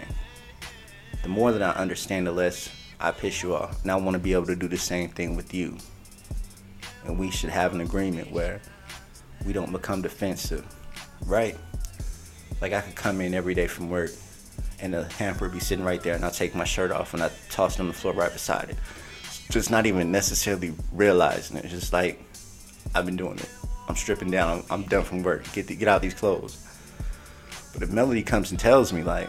The 1.23 1.29
more 1.29 1.53
that 1.53 1.63
I 1.63 1.71
understand, 1.81 2.27
the 2.27 2.33
less 2.33 2.71
I 3.01 3.11
piss 3.11 3.43
you 3.43 3.55
off, 3.55 3.83
and 3.83 3.91
I 3.91 3.97
want 3.97 4.15
to 4.15 4.19
be 4.19 4.33
able 4.33 4.47
to 4.47 4.57
do 4.57 4.69
the 4.69 4.77
same 4.77 5.09
thing 5.11 5.37
with 5.37 5.53
you. 5.53 5.77
And 7.05 7.19
we 7.19 7.31
should 7.31 7.51
have 7.51 7.75
an 7.75 7.81
agreement 7.81 8.33
where 8.33 8.61
we 9.45 9.53
don't 9.53 9.73
become 9.73 10.03
defensive, 10.03 10.65
right? 11.27 11.57
Like 12.61 12.73
I 12.73 12.81
could 12.81 12.95
come 12.95 13.21
in 13.21 13.35
every 13.35 13.55
day 13.55 13.67
from 13.67 13.91
work 13.91 14.11
and 14.81 14.95
the 14.95 15.05
hamper 15.05 15.49
be 15.49 15.61
sitting 15.61 15.85
right 15.85 16.03
there 16.03 16.15
and 16.15 16.25
I 16.25 16.31
take 16.31 16.55
my 16.55 16.65
shirt 16.65 16.91
off 16.91 17.15
and 17.15 17.23
I 17.23 17.31
toss 17.51 17.75
it 17.75 17.81
on 17.81 17.89
the 17.89 17.93
floor 17.93 18.15
right 18.15 18.33
beside 18.33 18.71
it. 18.71 18.77
Just 19.50 19.71
not 19.71 19.87
even 19.87 20.11
necessarily 20.11 20.75
realizing 20.93 21.57
it. 21.57 21.65
It's 21.65 21.73
just 21.73 21.93
like 21.93 22.21
I've 22.95 23.07
been 23.07 23.17
doing 23.17 23.38
it. 23.38 23.49
I'm 23.88 23.97
stripping 23.97 24.31
down. 24.31 24.59
I'm, 24.59 24.65
I'm 24.83 24.83
done 24.88 25.05
from 25.05 25.23
work. 25.23 25.50
Get 25.53 25.67
the, 25.67 25.76
get 25.76 25.88
out 25.88 26.03
these 26.03 26.15
clothes. 26.15 26.62
But 27.73 27.83
if 27.83 27.91
Melody 27.93 28.23
comes 28.23 28.50
and 28.50 28.59
tells 28.59 28.93
me 28.93 29.03
like, 29.03 29.29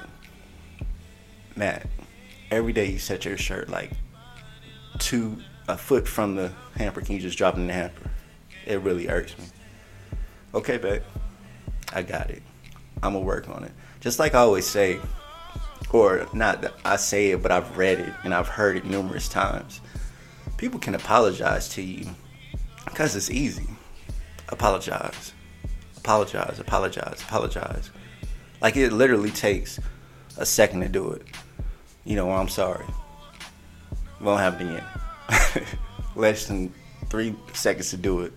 Matt, 1.55 1.88
every 2.50 2.74
day 2.74 2.89
you 2.91 3.00
set 3.00 3.25
your 3.25 3.38
shirt 3.38 3.69
like 3.69 3.91
two 5.00 5.38
a 5.67 5.77
foot 5.77 6.07
from 6.07 6.36
the 6.36 6.51
hamper, 6.75 7.01
can 7.01 7.15
you 7.15 7.21
just 7.21 7.38
drop 7.38 7.55
it 7.55 7.59
in 7.59 7.67
the 7.67 7.74
hamper? 7.74 8.09
It 8.65 8.79
really 8.81 9.09
irks 9.09 9.38
me. 9.38 9.45
Okay, 10.53 10.77
babe. 10.77 11.03
I 11.93 12.01
got 12.03 12.29
it. 12.29 12.41
I'm 13.03 13.13
gonna 13.13 13.25
work 13.25 13.50
on 13.50 13.63
it. 13.63 13.71
Just 14.00 14.19
like 14.19 14.33
I 14.33 14.39
always 14.39 14.65
say, 14.65 15.00
or 15.91 16.27
not 16.33 16.62
that 16.62 16.74
I 16.83 16.95
say 16.95 17.31
it, 17.31 17.41
but 17.41 17.51
I've 17.51 17.77
read 17.77 18.00
it 18.00 18.13
and 18.24 18.33
I've 18.33 18.47
heard 18.47 18.77
it 18.77 18.86
numerous 18.86 19.27
times. 19.27 19.81
People 20.57 20.79
can 20.79 20.95
apologize 20.95 21.69
to 21.69 21.83
you 21.83 22.07
because 22.85 23.15
it's 23.15 23.29
easy. 23.29 23.67
Apologize. 24.49 25.33
Apologize, 25.97 26.59
apologize, 26.59 27.21
apologize. 27.21 27.91
Like 28.59 28.75
it 28.75 28.91
literally 28.91 29.29
takes 29.29 29.79
a 30.37 30.45
second 30.45 30.81
to 30.81 30.89
do 30.89 31.11
it. 31.11 31.23
You 32.05 32.15
know, 32.15 32.31
I'm 32.31 32.47
sorry. 32.47 32.85
Won't 34.19 34.39
happen 34.39 34.69
again. 34.69 35.67
Less 36.15 36.47
than 36.47 36.73
three 37.09 37.35
seconds 37.53 37.91
to 37.91 37.97
do 37.97 38.21
it. 38.21 38.33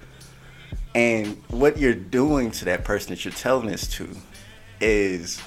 And 0.95 1.41
what 1.49 1.79
you're 1.79 1.95
doing 1.95 2.51
to 2.53 2.65
that 2.67 2.85
person 2.85 3.11
that 3.11 3.25
you're 3.25 3.33
telling 3.33 3.69
this 3.69 3.87
to 3.95 4.09
is 4.81 5.41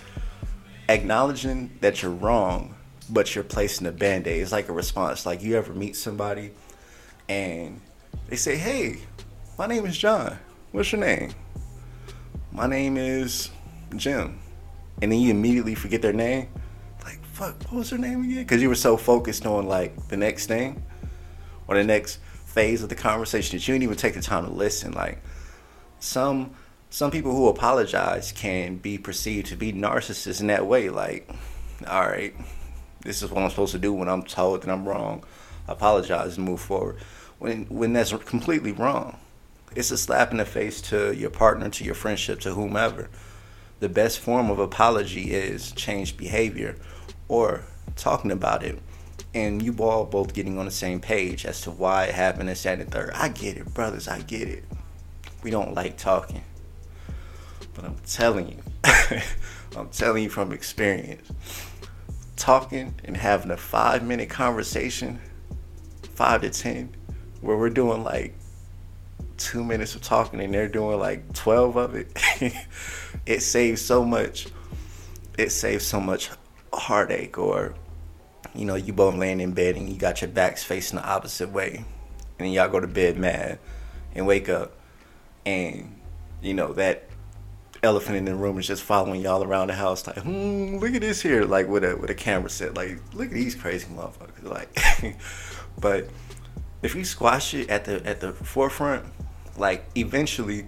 acknowledging 0.89 1.77
that 1.81 2.01
you're 2.01 2.11
wrong, 2.11 2.73
but 3.09 3.35
you're 3.35 3.43
placing 3.43 3.85
a 3.85 3.91
band 3.91 4.27
aid. 4.27 4.41
It's 4.41 4.51
like 4.51 4.69
a 4.69 4.73
response. 4.73 5.25
Like 5.25 5.43
you 5.43 5.55
ever 5.55 5.73
meet 5.73 5.95
somebody 5.95 6.51
and 7.29 7.79
they 8.27 8.35
say, 8.35 8.55
Hey, 8.55 8.97
my 9.57 9.67
name 9.67 9.85
is 9.85 9.97
John. 9.97 10.37
What's 10.71 10.91
your 10.91 11.01
name? 11.01 11.33
My 12.51 12.67
name 12.67 12.97
is 12.97 13.49
Jim. 13.95 14.39
And 15.01 15.11
then 15.11 15.19
you 15.19 15.31
immediately 15.31 15.75
forget 15.75 16.01
their 16.01 16.13
name. 16.13 16.47
Like, 17.03 17.23
fuck, 17.25 17.61
what 17.63 17.73
was 17.73 17.89
their 17.89 17.99
name 17.99 18.23
again? 18.23 18.43
Because 18.43 18.61
you 18.61 18.69
were 18.69 18.75
so 18.75 18.97
focused 18.97 19.45
on 19.45 19.67
like 19.67 20.07
the 20.07 20.17
next 20.17 20.47
thing 20.47 20.83
or 21.67 21.75
the 21.75 21.83
next 21.83 22.19
phase 22.45 22.83
of 22.83 22.89
the 22.89 22.95
conversation 22.95 23.57
that 23.57 23.67
you 23.67 23.73
didn't 23.73 23.83
even 23.83 23.97
take 23.97 24.13
the 24.13 24.21
time 24.21 24.45
to 24.45 24.51
listen. 24.51 24.93
Like 24.93 25.21
some 25.99 26.55
some 26.89 27.09
people 27.09 27.35
who 27.35 27.47
apologize 27.47 28.31
can 28.31 28.77
be 28.77 28.99
perceived 28.99 29.47
to 29.47 29.55
be 29.55 29.73
narcissists 29.73 30.41
in 30.41 30.47
that 30.47 30.67
way. 30.67 30.89
Like, 30.89 31.27
all 31.87 32.07
right, 32.07 32.35
this 33.01 33.23
is 33.23 33.31
what 33.31 33.43
I'm 33.43 33.49
supposed 33.49 33.71
to 33.71 33.79
do 33.79 33.91
when 33.93 34.07
I'm 34.07 34.21
told 34.21 34.61
that 34.61 34.69
I'm 34.69 34.87
wrong. 34.87 35.23
Apologize 35.67 36.37
and 36.37 36.45
move 36.45 36.61
forward. 36.61 36.97
When 37.39 37.65
when 37.65 37.93
that's 37.93 38.13
completely 38.13 38.71
wrong. 38.71 39.17
It's 39.75 39.91
a 39.91 39.97
slap 39.97 40.31
in 40.31 40.37
the 40.37 40.45
face 40.45 40.81
to 40.83 41.15
your 41.15 41.31
partner, 41.31 41.67
to 41.69 41.83
your 41.83 41.95
friendship, 41.95 42.39
to 42.41 42.53
whomever. 42.53 43.09
The 43.79 43.89
best 43.89 44.19
form 44.19 44.51
of 44.51 44.59
apology 44.59 45.33
is 45.33 45.71
change 45.71 46.15
behavior 46.15 46.77
or 47.27 47.63
talking 47.95 48.31
about 48.31 48.63
it 48.63 48.79
and 49.33 49.61
you 49.61 49.75
all 49.79 50.05
both 50.05 50.33
getting 50.33 50.57
on 50.59 50.65
the 50.65 50.71
same 50.71 50.99
page 50.99 51.45
as 51.45 51.61
to 51.61 51.71
why 51.71 52.05
it 52.05 52.15
happened 52.15 52.49
and 52.49 52.57
second 52.57 52.81
and 52.81 52.91
third. 52.91 53.11
I 53.15 53.29
get 53.29 53.57
it, 53.57 53.73
brothers, 53.73 54.07
I 54.07 54.19
get 54.21 54.47
it. 54.47 54.63
We 55.41 55.49
don't 55.49 55.73
like 55.73 55.97
talking. 55.97 56.43
But 57.73 57.85
I'm 57.85 57.97
telling 58.05 58.49
you, 58.49 58.57
I'm 59.75 59.89
telling 59.89 60.23
you 60.23 60.29
from 60.29 60.51
experience, 60.51 61.31
talking 62.35 62.93
and 63.03 63.17
having 63.17 63.49
a 63.51 63.57
five 63.57 64.03
minute 64.03 64.29
conversation, 64.29 65.19
five 66.15 66.41
to 66.41 66.49
10, 66.49 66.95
where 67.41 67.57
we're 67.57 67.69
doing 67.69 68.03
like 68.03 68.35
two 69.37 69.63
minutes 69.63 69.95
of 69.95 70.01
talking 70.01 70.39
and 70.39 70.53
they're 70.53 70.67
doing 70.67 70.99
like 70.99 71.33
12 71.33 71.75
of 71.75 71.95
it, 71.95 72.11
it 73.25 73.41
saves 73.41 73.81
so 73.81 74.03
much. 74.05 74.47
It 75.37 75.51
saves 75.51 75.85
so 75.85 75.99
much 75.99 76.29
heartache 76.71 77.37
or 77.37 77.75
you 78.55 78.65
know, 78.65 78.75
you 78.75 78.93
both 78.93 79.15
laying 79.15 79.39
in 79.39 79.53
bed 79.53 79.75
and 79.75 79.89
you 79.89 79.95
got 79.95 80.21
your 80.21 80.29
backs 80.29 80.63
facing 80.63 80.99
the 80.99 81.05
opposite 81.05 81.49
way. 81.49 81.77
And 81.77 82.47
then 82.47 82.51
y'all 82.51 82.69
go 82.69 82.79
to 82.79 82.87
bed 82.87 83.17
mad 83.17 83.59
and 84.13 84.27
wake 84.27 84.47
up 84.47 84.73
and 85.45 85.99
you 86.41 86.53
know, 86.53 86.73
that 86.73 87.09
elephant 87.81 88.17
in 88.17 88.25
the 88.25 88.35
room 88.35 88.57
is 88.59 88.67
just 88.67 88.83
following 88.83 89.21
y'all 89.21 89.43
around 89.43 89.67
the 89.67 89.73
house, 89.73 90.05
like, 90.07 90.17
hmm, 90.17 90.77
look 90.77 90.93
at 90.93 91.01
this 91.01 91.21
here, 91.21 91.45
like 91.45 91.67
with 91.67 91.83
a 91.83 91.95
with 91.95 92.09
a 92.09 92.15
camera 92.15 92.49
set, 92.49 92.75
like, 92.75 92.99
look 93.13 93.27
at 93.27 93.33
these 93.33 93.55
crazy 93.55 93.87
motherfuckers, 93.87 94.43
like. 94.43 95.15
but 95.79 96.09
if 96.81 96.95
you 96.95 97.03
squash 97.03 97.53
it 97.53 97.69
at 97.69 97.85
the 97.85 98.05
at 98.05 98.19
the 98.19 98.33
forefront, 98.33 99.05
like 99.57 99.85
eventually, 99.95 100.67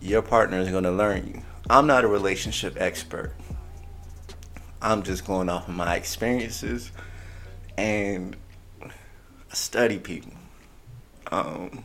your 0.00 0.22
partner 0.22 0.58
is 0.58 0.68
gonna 0.68 0.92
learn 0.92 1.26
you. 1.26 1.42
I'm 1.70 1.86
not 1.86 2.04
a 2.04 2.08
relationship 2.08 2.76
expert. 2.78 3.34
I'm 4.80 5.02
just 5.02 5.26
going 5.26 5.48
off 5.48 5.68
of 5.68 5.74
my 5.74 5.96
experiences 5.96 6.92
and 7.76 8.36
study 9.52 9.98
people. 9.98 10.32
Um, 11.30 11.84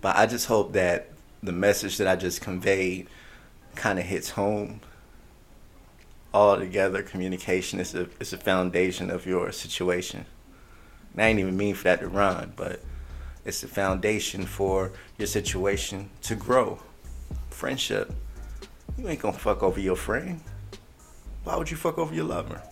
but 0.00 0.16
I 0.16 0.26
just 0.26 0.46
hope 0.46 0.72
that 0.74 1.10
the 1.42 1.52
message 1.52 1.98
that 1.98 2.08
I 2.08 2.16
just 2.16 2.40
conveyed 2.40 3.08
kind 3.74 3.98
of 3.98 4.04
hits 4.04 4.30
home. 4.30 4.80
All 6.32 6.56
together, 6.58 7.02
communication 7.02 7.78
is 7.78 7.94
a 7.94 8.08
is 8.18 8.32
a 8.32 8.38
foundation 8.38 9.08
of 9.08 9.24
your 9.24 9.52
situation. 9.52 10.26
And 11.14 11.22
I 11.22 11.28
ain't 11.28 11.38
even 11.38 11.56
mean 11.56 11.74
for 11.74 11.84
that 11.84 12.00
to 12.00 12.08
rhyme, 12.08 12.52
but 12.56 12.82
it's 13.44 13.60
the 13.62 13.68
foundation 13.68 14.44
for 14.44 14.92
your 15.18 15.26
situation 15.26 16.10
to 16.22 16.34
grow. 16.34 16.78
Friendship. 17.50 18.12
You 18.98 19.08
ain't 19.08 19.20
gonna 19.20 19.38
fuck 19.38 19.62
over 19.62 19.80
your 19.80 19.96
friend. 19.96 20.40
Why 21.44 21.56
would 21.56 21.70
you 21.70 21.76
fuck 21.76 21.98
over 21.98 22.14
your 22.14 22.24
lover? 22.24 22.62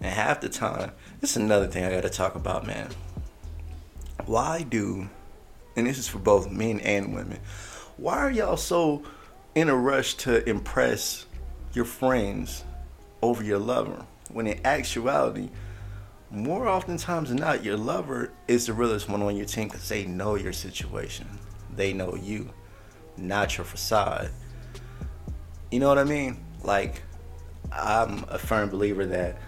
And 0.00 0.12
half 0.12 0.40
the 0.40 0.48
time, 0.48 0.92
this 1.20 1.32
is 1.32 1.36
another 1.36 1.66
thing 1.66 1.84
I 1.84 1.90
gotta 1.90 2.08
talk 2.08 2.34
about, 2.34 2.66
man. 2.66 2.88
Why 4.26 4.62
do 4.62 5.08
and 5.76 5.86
this 5.86 5.98
is 5.98 6.08
for 6.08 6.18
both 6.18 6.50
men 6.50 6.80
and 6.80 7.14
women. 7.14 7.38
Why 7.96 8.18
are 8.18 8.30
y'all 8.30 8.56
so 8.56 9.02
in 9.54 9.68
a 9.68 9.76
rush 9.76 10.14
to 10.14 10.48
impress 10.48 11.26
your 11.72 11.84
friends 11.84 12.64
over 13.22 13.42
your 13.42 13.58
lover? 13.58 14.04
When 14.32 14.46
in 14.46 14.60
actuality, 14.64 15.50
more 16.30 16.68
oftentimes 16.68 17.28
than 17.30 17.38
not, 17.38 17.64
your 17.64 17.76
lover 17.76 18.32
is 18.46 18.66
the 18.66 18.72
realest 18.72 19.08
one 19.08 19.22
on 19.22 19.36
your 19.36 19.46
team 19.46 19.68
because 19.68 19.88
they 19.88 20.04
know 20.04 20.36
your 20.36 20.52
situation. 20.52 21.26
They 21.74 21.92
know 21.92 22.14
you, 22.14 22.50
not 23.16 23.56
your 23.56 23.64
facade. 23.64 24.30
You 25.70 25.80
know 25.80 25.88
what 25.88 25.98
I 25.98 26.04
mean? 26.04 26.38
Like, 26.62 27.02
I'm 27.72 28.24
a 28.28 28.38
firm 28.38 28.68
believer 28.68 29.06
that 29.06 29.38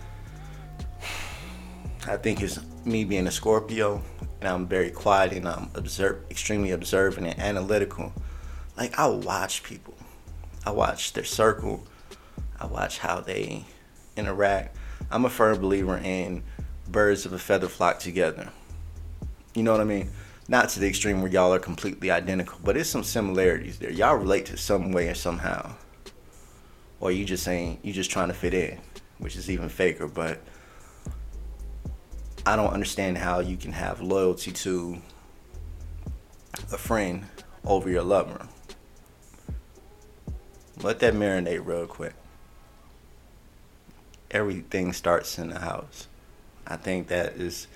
I 2.06 2.16
think 2.16 2.42
it's 2.42 2.58
me 2.84 3.04
being 3.04 3.26
a 3.26 3.30
Scorpio 3.30 4.02
and 4.40 4.48
I'm 4.48 4.66
very 4.66 4.90
quiet 4.90 5.32
and 5.32 5.48
I'm 5.48 5.70
observe, 5.74 6.24
extremely 6.30 6.72
observant 6.72 7.28
and 7.28 7.38
analytical. 7.38 8.12
Like 8.76 8.98
I 8.98 9.06
watch 9.06 9.62
people, 9.62 9.94
I 10.66 10.72
watch 10.72 11.12
their 11.12 11.24
circle, 11.24 11.84
I 12.58 12.66
watch 12.66 12.98
how 12.98 13.20
they 13.20 13.64
interact. 14.16 14.76
I'm 15.10 15.24
a 15.24 15.30
firm 15.30 15.60
believer 15.60 15.96
in 15.98 16.42
birds 16.92 17.26
of 17.26 17.32
a 17.32 17.38
feather 17.38 17.68
flock 17.68 17.99
together. 17.99 18.50
You 19.54 19.62
know 19.62 19.72
what 19.72 19.80
I 19.80 19.84
mean? 19.84 20.11
Not 20.49 20.68
to 20.70 20.80
the 20.80 20.88
extreme 20.88 21.22
where 21.22 21.30
y'all 21.30 21.52
are 21.52 21.58
completely 21.58 22.11
identical, 22.11 22.58
but 22.62 22.75
there's 22.75 22.88
some 22.88 23.04
similarities 23.04 23.78
there. 23.78 23.90
Y'all 23.90 24.16
relate 24.16 24.46
to 24.46 24.56
some 24.56 24.92
way 24.92 25.08
or 25.08 25.14
somehow. 25.14 25.75
Or 27.00 27.11
you 27.11 27.25
just 27.25 27.42
saying 27.42 27.78
you 27.82 27.92
just 27.92 28.11
trying 28.11 28.28
to 28.28 28.34
fit 28.34 28.54
in, 28.54 28.78
which 29.18 29.37
is 29.37 29.50
even 29.50 29.68
faker, 29.68 30.06
but 30.06 30.40
I 32.44 32.56
don't 32.56 32.72
understand 32.72 33.18
how 33.18 33.40
you 33.40 33.56
can 33.56 33.72
have 33.72 34.00
loyalty 34.00 34.52
to 34.52 34.99
a 36.72 36.78
friend 36.78 37.25
over 37.64 37.88
your 37.88 38.02
lover. 38.02 38.49
Let 40.82 40.99
that 41.00 41.14
marinate 41.14 41.64
real 41.64 41.87
quick. 41.87 42.14
Everything 44.30 44.92
starts 44.92 45.38
in 45.38 45.50
the 45.50 45.61
house. 45.61 46.08
I 46.66 46.76
think 46.76 47.09
that 47.09 47.35
is 47.35 47.66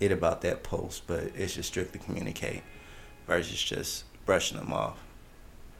it 0.00 0.12
about 0.12 0.40
that 0.42 0.62
post, 0.62 1.06
but 1.06 1.32
it's 1.34 1.54
just 1.54 1.68
strictly 1.68 2.00
communicate 2.00 2.62
versus 3.26 3.62
just 3.62 4.04
brushing 4.26 4.58
them 4.58 4.72
off. 4.72 4.98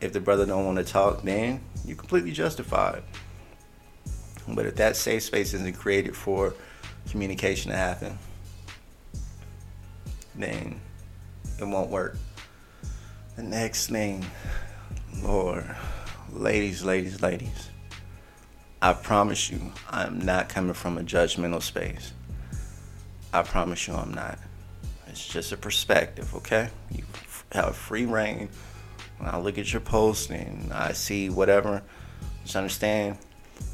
If 0.01 0.13
the 0.13 0.21
brother 0.21 0.47
don't 0.47 0.65
want 0.65 0.79
to 0.79 0.85
talk, 0.85 1.23
then 1.23 1.61
you're 1.85 1.97
completely 1.97 2.33
justified. 2.33 3.03
But 4.49 4.67
if 4.67 4.77
that 4.77 4.97
safe 4.97 5.23
space 5.23 5.55
isn't 5.55 5.77
created 5.77 6.17
for 6.17 6.55
communication 7.11 7.71
to 7.71 7.77
happen, 7.77 8.19
then 10.35 10.81
it 11.59 11.65
won't 11.65 11.91
work. 11.91 12.17
The 13.37 13.43
next 13.43 13.89
thing, 13.89 14.25
Lord, 15.23 15.65
ladies, 16.33 16.85
ladies, 16.85 17.23
ladies, 17.23 17.71
I 18.81 18.93
promise 18.95 19.51
you, 19.51 19.73
I'm 19.89 20.19
not 20.21 20.49
coming 20.49 20.75
from 20.75 20.99
a 20.99 21.03
judgmental 21.03 21.63
space. 21.63 22.13
I 23.33 23.43
promise 23.43 23.87
you, 23.89 23.95
I'm 23.95 24.13
not. 24.13 24.39
It's 25.09 25.27
just 25.27 25.53
a 25.53 25.57
perspective, 25.57 26.35
okay? 26.37 26.69
You 26.91 27.05
have 27.53 27.77
free 27.77 28.07
reign. 28.07 28.49
When 29.19 29.29
I 29.29 29.39
look 29.39 29.59
at 29.59 29.73
your 29.73 29.81
post 29.81 30.31
and 30.31 30.73
I 30.73 30.93
see 30.93 31.31
whatever, 31.31 31.83
just 32.43 32.57
understand 32.57 33.19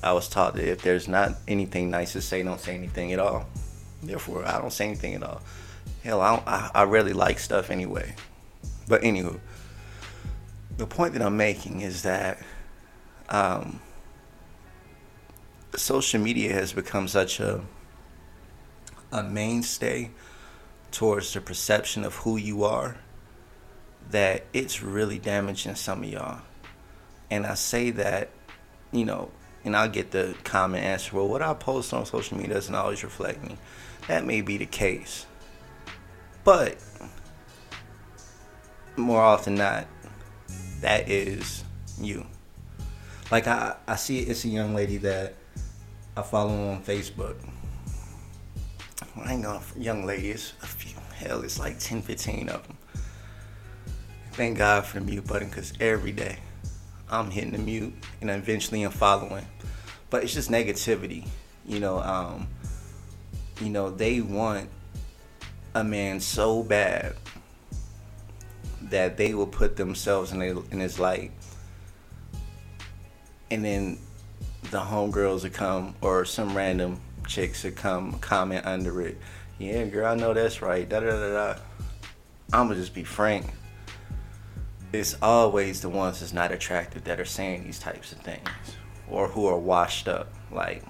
I 0.03 0.13
was 0.13 0.29
taught 0.29 0.55
that 0.55 0.69
if 0.69 0.83
there's 0.83 1.09
not 1.09 1.33
anything 1.49 1.91
nice 1.91 2.13
to 2.13 2.21
say, 2.21 2.43
don't 2.43 2.61
say 2.61 2.75
anything 2.75 3.13
at 3.13 3.19
all. 3.19 3.47
Therefore, 4.03 4.45
I 4.47 4.61
don't 4.61 4.73
say 4.73 4.87
anything 4.87 5.15
at 5.15 5.23
all. 5.23 5.41
Hell, 6.05 6.21
I, 6.21 6.43
I, 6.47 6.71
I 6.75 6.83
really 6.83 7.13
like 7.13 7.39
stuff 7.39 7.71
anyway. 7.71 8.15
But 8.87 9.03
anywho, 9.03 9.41
the 10.77 10.87
point 10.87 11.15
that 11.15 11.23
I'm 11.23 11.37
making 11.37 11.81
is 11.81 12.03
that 12.03 12.41
um, 13.29 13.81
social 15.75 16.21
media 16.21 16.53
has 16.53 16.73
become 16.73 17.09
such 17.09 17.41
a 17.41 17.61
a 19.13 19.23
mainstay 19.23 20.11
towards 20.91 21.33
the 21.33 21.41
perception 21.41 22.05
of 22.05 22.15
who 22.17 22.37
you 22.37 22.65
are 22.65 22.97
that 24.11 24.45
it's 24.53 24.83
really 24.83 25.19
damaging 25.19 25.75
some 25.75 26.03
of 26.03 26.09
y'all. 26.09 26.41
And 27.31 27.47
I 27.47 27.55
say 27.55 27.91
that, 27.91 28.31
you 28.91 29.05
know, 29.05 29.31
and 29.65 29.77
I'll 29.77 29.89
get 29.89 30.13
the 30.13 30.35
common 30.45 30.83
answer, 30.83 31.17
well, 31.17 31.29
what 31.29 31.43
I 31.43 31.53
post 31.55 31.93
on 31.93 32.07
social 32.07 32.39
media 32.39 32.55
doesn't 32.55 32.75
always 32.75 33.05
reflect 33.05 33.45
me. 33.45 33.59
That 34.07 34.25
may 34.25 34.41
be 34.41 34.57
the 34.57 34.67
case. 34.67 35.27
But 36.45 36.79
more 38.97 39.21
often 39.21 39.57
not, 39.57 39.87
that 40.81 41.09
is 41.09 41.65
you. 42.01 42.27
Like 43.31 43.47
I, 43.47 43.77
I 43.87 43.97
see 43.97 44.21
it's 44.21 44.45
a 44.45 44.49
young 44.49 44.75
lady 44.75 44.97
that 44.99 45.35
I 46.17 46.23
follow 46.23 46.71
on 46.71 46.83
Facebook. 46.83 47.37
I 49.25 49.35
ain't 49.35 49.47
young 49.77 50.05
ladies. 50.05 50.53
A 50.63 50.67
few, 50.67 50.99
hell, 51.15 51.43
it's 51.43 51.59
like 51.59 51.79
10, 51.79 52.03
15 52.03 52.49
of 52.49 52.67
them. 52.67 52.77
Thank 54.33 54.59
God 54.59 54.85
for 54.85 55.01
the 55.01 55.05
mute 55.05 55.27
button, 55.27 55.51
cause 55.51 55.73
every 55.81 56.13
day 56.13 56.39
I'm 57.11 57.31
hitting 57.31 57.53
the 57.53 57.59
mute 57.59 57.95
and 58.21 58.31
eventually 58.31 58.83
I'm 58.83 58.93
following. 58.93 59.47
But 60.11 60.25
it's 60.25 60.35
just 60.35 60.51
negativity, 60.51 61.27
you 61.67 61.81
know. 61.81 61.99
Um, 61.99 62.49
you 63.61 63.71
know 63.71 63.91
they 63.91 64.21
want 64.21 64.69
a 65.75 65.83
man 65.83 66.21
so 66.21 66.63
bad 66.63 67.15
that 68.83 69.17
they 69.17 69.35
will 69.35 69.47
put 69.47 69.77
themselves 69.77 70.33
in, 70.33 70.41
a, 70.41 70.61
in 70.71 70.81
his 70.81 70.99
light 70.99 71.33
and 73.51 73.65
then 73.65 73.99
the 74.71 74.79
homegirls 74.79 75.43
would 75.43 75.53
come 75.53 75.95
or 76.01 76.25
some 76.25 76.57
random 76.57 77.01
chicks 77.29 77.63
would 77.65 77.77
come 77.77 78.19
comment 78.19 78.65
under 78.67 79.01
it 79.03 79.19
yeah 79.59 79.85
girl 79.85 80.07
i 80.07 80.15
know 80.15 80.35
that's 80.35 80.61
right 80.61 80.89
da 80.89 81.01
da 81.01 81.11
da 81.11 81.55
da 81.55 81.61
i'ma 82.53 82.75
just 82.75 82.95
be 82.95 83.05
frank 83.05 83.47
it's 84.93 85.17
always 85.21 85.81
the 85.83 85.89
ones 85.89 86.21
that's 86.21 86.33
not 86.33 86.51
attractive 86.51 87.05
that 87.05 87.21
are 87.21 87.25
saying 87.25 87.63
these 87.63 87.79
types 87.79 88.11
of 88.13 88.19
things 88.19 88.49
or 89.09 89.29
who 89.29 89.47
are 89.47 89.59
washed 89.59 90.09
up 90.09 90.33
like 90.51 90.83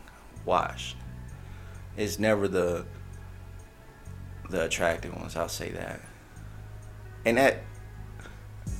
washed 0.45 0.97
it's 1.97 2.19
never 2.19 2.47
the 2.47 2.87
the 4.49 4.65
attractive 4.65 5.15
ones. 5.15 5.37
I'll 5.37 5.49
say 5.49 5.71
that. 5.71 6.01
And 7.25 7.37
that 7.37 7.59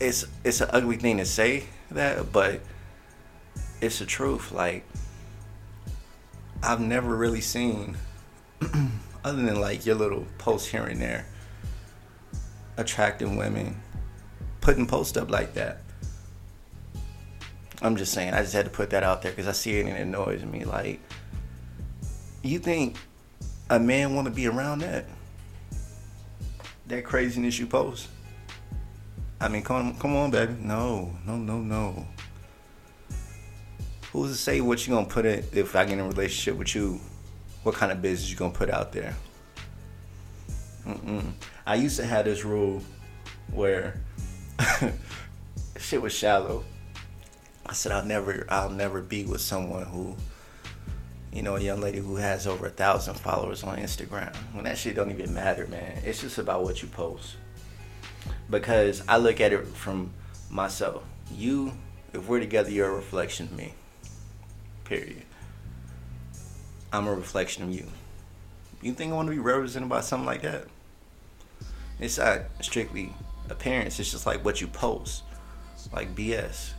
it's 0.01 0.25
it's 0.45 0.61
an 0.61 0.71
ugly 0.73 0.97
thing 0.97 1.19
to 1.19 1.27
say 1.27 1.65
that, 1.91 2.33
but 2.33 2.61
it's 3.81 3.99
the 3.99 4.07
truth. 4.07 4.53
Like 4.53 4.85
I've 6.63 6.81
never 6.81 7.15
really 7.15 7.41
seen, 7.41 7.97
other 9.25 9.43
than 9.43 9.61
like 9.61 9.87
your 9.87 9.95
little 9.95 10.27
posts 10.39 10.69
here 10.69 10.85
and 10.85 11.01
there, 11.01 11.27
attracting 12.77 13.37
women 13.37 13.81
putting 14.61 14.87
posts 14.87 15.17
up 15.17 15.31
like 15.31 15.55
that. 15.55 15.81
I'm 17.81 17.97
just 17.97 18.13
saying. 18.13 18.35
I 18.35 18.43
just 18.43 18.53
had 18.53 18.67
to 18.67 18.71
put 18.71 18.91
that 18.91 19.03
out 19.03 19.23
there 19.23 19.33
because 19.33 19.47
I 19.47 19.53
see 19.53 19.79
it 19.79 19.87
and 19.87 19.97
it 19.97 20.01
annoys 20.01 20.45
me. 20.45 20.65
Like, 20.65 21.01
you 22.43 22.59
think 22.59 22.99
a 23.71 23.79
man 23.79 24.15
want 24.15 24.27
to 24.27 24.31
be 24.31 24.47
around 24.47 24.81
that? 24.81 25.07
that 26.89 27.05
craziness 27.05 27.59
you 27.59 27.67
post. 27.67 28.09
I 29.41 29.49
mean, 29.49 29.63
come 29.63 29.95
come 29.97 30.17
on, 30.17 30.31
baby. 30.31 30.55
No, 30.61 31.17
no, 31.25 31.37
no, 31.37 31.61
no. 31.61 32.07
Who's 34.19 34.33
to 34.33 34.37
say 34.37 34.61
what 34.61 34.85
you 34.85 34.95
gonna 34.95 35.07
put 35.07 35.27
in 35.27 35.45
if 35.53 35.77
I 35.77 35.85
get 35.85 35.93
in 35.93 36.01
a 36.01 36.09
relationship 36.09 36.57
with 36.59 36.75
you? 36.75 36.99
What 37.63 37.77
kind 37.77 37.93
of 37.93 38.03
business 38.03 38.29
you 38.29 38.37
gonna 38.37 38.53
put 38.53 38.69
out 38.69 38.91
there? 38.91 39.15
Mm-mm. 40.85 41.33
I 41.65 41.77
used 41.77 41.97
to 41.99 42.05
have 42.05 42.25
this 42.25 42.45
rule 42.45 42.83
where 43.53 44.01
shit 45.79 46.03
was 46.03 46.13
shallow. 46.13 46.65
I 47.65 47.75
said 47.75 47.93
I'll 47.93 48.05
never, 48.05 48.45
I'll 48.49 48.71
never 48.71 49.01
be 49.03 49.25
with 49.25 49.41
someone 49.41 49.85
who 49.85 50.17
you 51.33 51.43
know, 51.43 51.55
a 51.55 51.61
young 51.61 51.81
lady 51.81 51.99
who 51.99 52.17
has 52.17 52.49
over 52.49 52.67
a 52.67 52.71
thousand 52.71 53.15
followers 53.15 53.63
on 53.63 53.79
Instagram. 53.79 54.35
When 54.53 54.65
that 54.65 54.79
shit 54.79 54.97
don't 54.97 55.13
even 55.13 55.33
matter, 55.33 55.69
man. 55.69 56.01
It's 56.05 56.23
just 56.23 56.39
about 56.39 56.65
what 56.65 56.83
you 56.83 56.89
post. 56.89 57.37
Because 58.51 59.01
I 59.07 59.19
look 59.19 59.41
at 59.41 59.53
it 59.53 59.65
from 59.69 60.11
myself. 60.51 61.05
You, 61.31 61.73
if 62.13 62.27
we're 62.27 62.41
together, 62.41 62.71
you're 62.71 62.89
a 62.89 62.95
reflection 62.95 63.47
of 63.47 63.53
me. 63.53 63.75
Period. 64.89 65.23
I'm 66.93 67.07
a 67.07 67.15
reflection 67.15 67.65
of 67.65 67.75
you. 67.75 67.87
You 68.81 68.95
think 68.95 69.13
I 69.13 69.17
want 69.17 69.29
to 69.29 69.35
be 69.35 69.39
represented 69.39 69.91
by 69.91 70.01
something 70.01 70.25
like 70.25 70.43
that? 70.43 70.65
It's 72.01 72.17
not 72.17 72.43
strictly 72.63 73.13
appearance. 73.51 74.01
It's 74.01 74.11
just 74.11 74.25
like 74.25 74.43
what 74.45 74.63
you 74.63 74.67
post, 74.67 75.25
like 75.93 76.15
BS. 76.15 76.71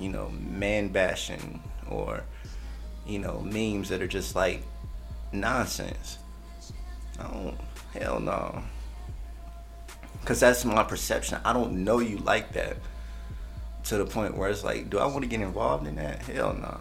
You 0.00 0.08
know, 0.08 0.30
man 0.30 0.88
bashing 0.88 1.62
or 1.88 2.24
you 3.06 3.20
know, 3.20 3.40
memes 3.40 3.88
that 3.90 4.02
are 4.02 4.08
just 4.08 4.34
like 4.34 4.62
nonsense. 5.32 6.18
I 7.20 7.24
don't, 7.24 7.56
hell 7.94 8.18
no. 8.18 8.62
Cause 10.24 10.40
that's 10.40 10.64
my 10.64 10.82
perception. 10.82 11.38
I 11.44 11.52
don't 11.52 11.84
know 11.84 12.00
you 12.00 12.18
like 12.18 12.52
that 12.52 12.76
to 13.84 13.98
the 13.98 14.06
point 14.06 14.36
where 14.36 14.48
it's 14.48 14.64
like, 14.64 14.90
do 14.90 14.98
I 14.98 15.06
want 15.06 15.22
to 15.22 15.28
get 15.28 15.40
involved 15.40 15.86
in 15.86 15.96
that? 15.96 16.22
Hell 16.22 16.54
no. 16.54 16.80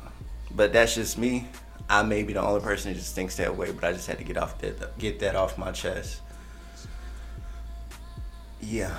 But 0.55 0.73
that's 0.73 0.95
just 0.95 1.17
me. 1.17 1.47
I 1.89 2.03
may 2.03 2.23
be 2.23 2.33
the 2.33 2.41
only 2.41 2.61
person 2.61 2.91
that 2.91 2.99
just 2.99 3.15
thinks 3.15 3.35
that 3.37 3.55
way, 3.55 3.71
but 3.71 3.83
I 3.83 3.91
just 3.91 4.07
had 4.07 4.17
to 4.17 4.23
get 4.23 4.37
off 4.37 4.57
that, 4.59 4.97
get 4.97 5.19
that 5.19 5.35
off 5.35 5.57
my 5.57 5.71
chest. 5.71 6.21
Yeah. 8.61 8.95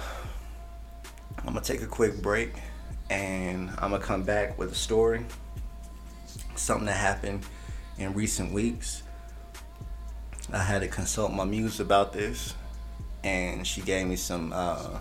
I'm 1.39 1.55
gonna 1.55 1.61
take 1.61 1.83
a 1.83 1.87
quick 1.87 2.21
break, 2.21 2.55
and 3.11 3.71
I'm 3.79 3.91
gonna 3.91 3.99
come 3.99 4.23
back 4.23 4.59
with 4.59 4.73
a 4.73 4.75
story 4.75 5.25
something 6.57 6.87
that 6.87 6.97
happened 6.97 7.45
in 7.99 8.13
recent 8.15 8.53
weeks. 8.53 9.03
I 10.53 10.59
had 10.59 10.83
to 10.83 10.89
consult 10.89 11.33
my 11.33 11.45
muse 11.45 11.81
about 11.81 12.13
this, 12.13 12.55
and 13.25 13.67
she 13.67 13.81
gave 13.81 14.07
me 14.07 14.17
some 14.17 14.53
uh, 14.55 14.99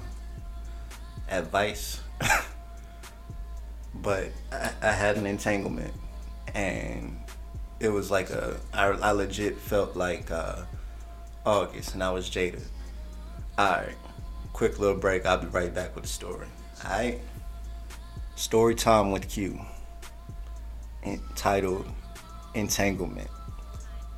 advice. 1.29 2.01
but 3.95 4.29
I, 4.51 4.71
I, 4.81 4.91
had 4.91 5.17
an 5.17 5.25
entanglement, 5.25 5.93
and 6.53 7.17
it 7.79 7.89
was 7.89 8.11
like 8.11 8.29
a 8.29 8.57
I, 8.73 8.87
I 8.87 9.11
legit 9.11 9.57
felt 9.57 9.95
like 9.95 10.29
uh, 10.31 10.63
August, 11.45 11.93
and 11.93 12.03
I 12.03 12.11
was 12.11 12.29
jaded. 12.29 12.63
All 13.57 13.71
right, 13.71 13.95
quick 14.53 14.79
little 14.79 14.97
break. 14.97 15.25
I'll 15.25 15.37
be 15.37 15.47
right 15.47 15.73
back 15.73 15.95
with 15.95 16.03
the 16.03 16.09
story. 16.09 16.47
All 16.85 16.91
right, 16.91 17.19
story 18.35 18.75
time 18.75 19.11
with 19.11 19.27
Q, 19.29 19.59
entitled 21.03 21.85
"Entanglement." 22.53 23.29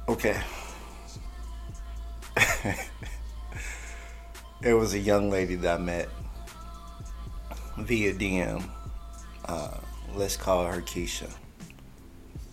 Okay. 0.07 0.39
it 4.61 4.73
was 4.73 4.93
a 4.93 4.99
young 4.99 5.29
lady 5.29 5.55
that 5.55 5.79
I 5.79 5.81
met 5.81 6.09
via 7.77 8.13
DM. 8.13 8.63
Uh, 9.45 9.77
let's 10.15 10.35
call 10.35 10.65
her 10.65 10.81
Keisha. 10.81 11.31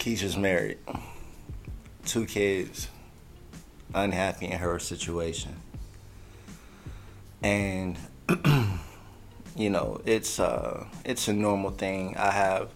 Keisha's 0.00 0.34
married, 0.34 0.78
two 2.06 2.24
kids, 2.24 2.88
unhappy 3.92 4.46
in 4.46 4.58
her 4.58 4.78
situation. 4.78 5.56
And 7.42 7.98
you 9.54 9.68
know, 9.68 10.00
it's 10.06 10.40
uh 10.40 10.86
it's 11.04 11.28
a 11.28 11.34
normal 11.34 11.70
thing. 11.72 12.16
I 12.16 12.30
have 12.30 12.70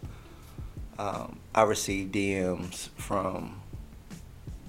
um, 0.99 1.41
I 1.55 1.63
receive 1.63 2.09
DMs 2.09 2.91
from 2.91 3.59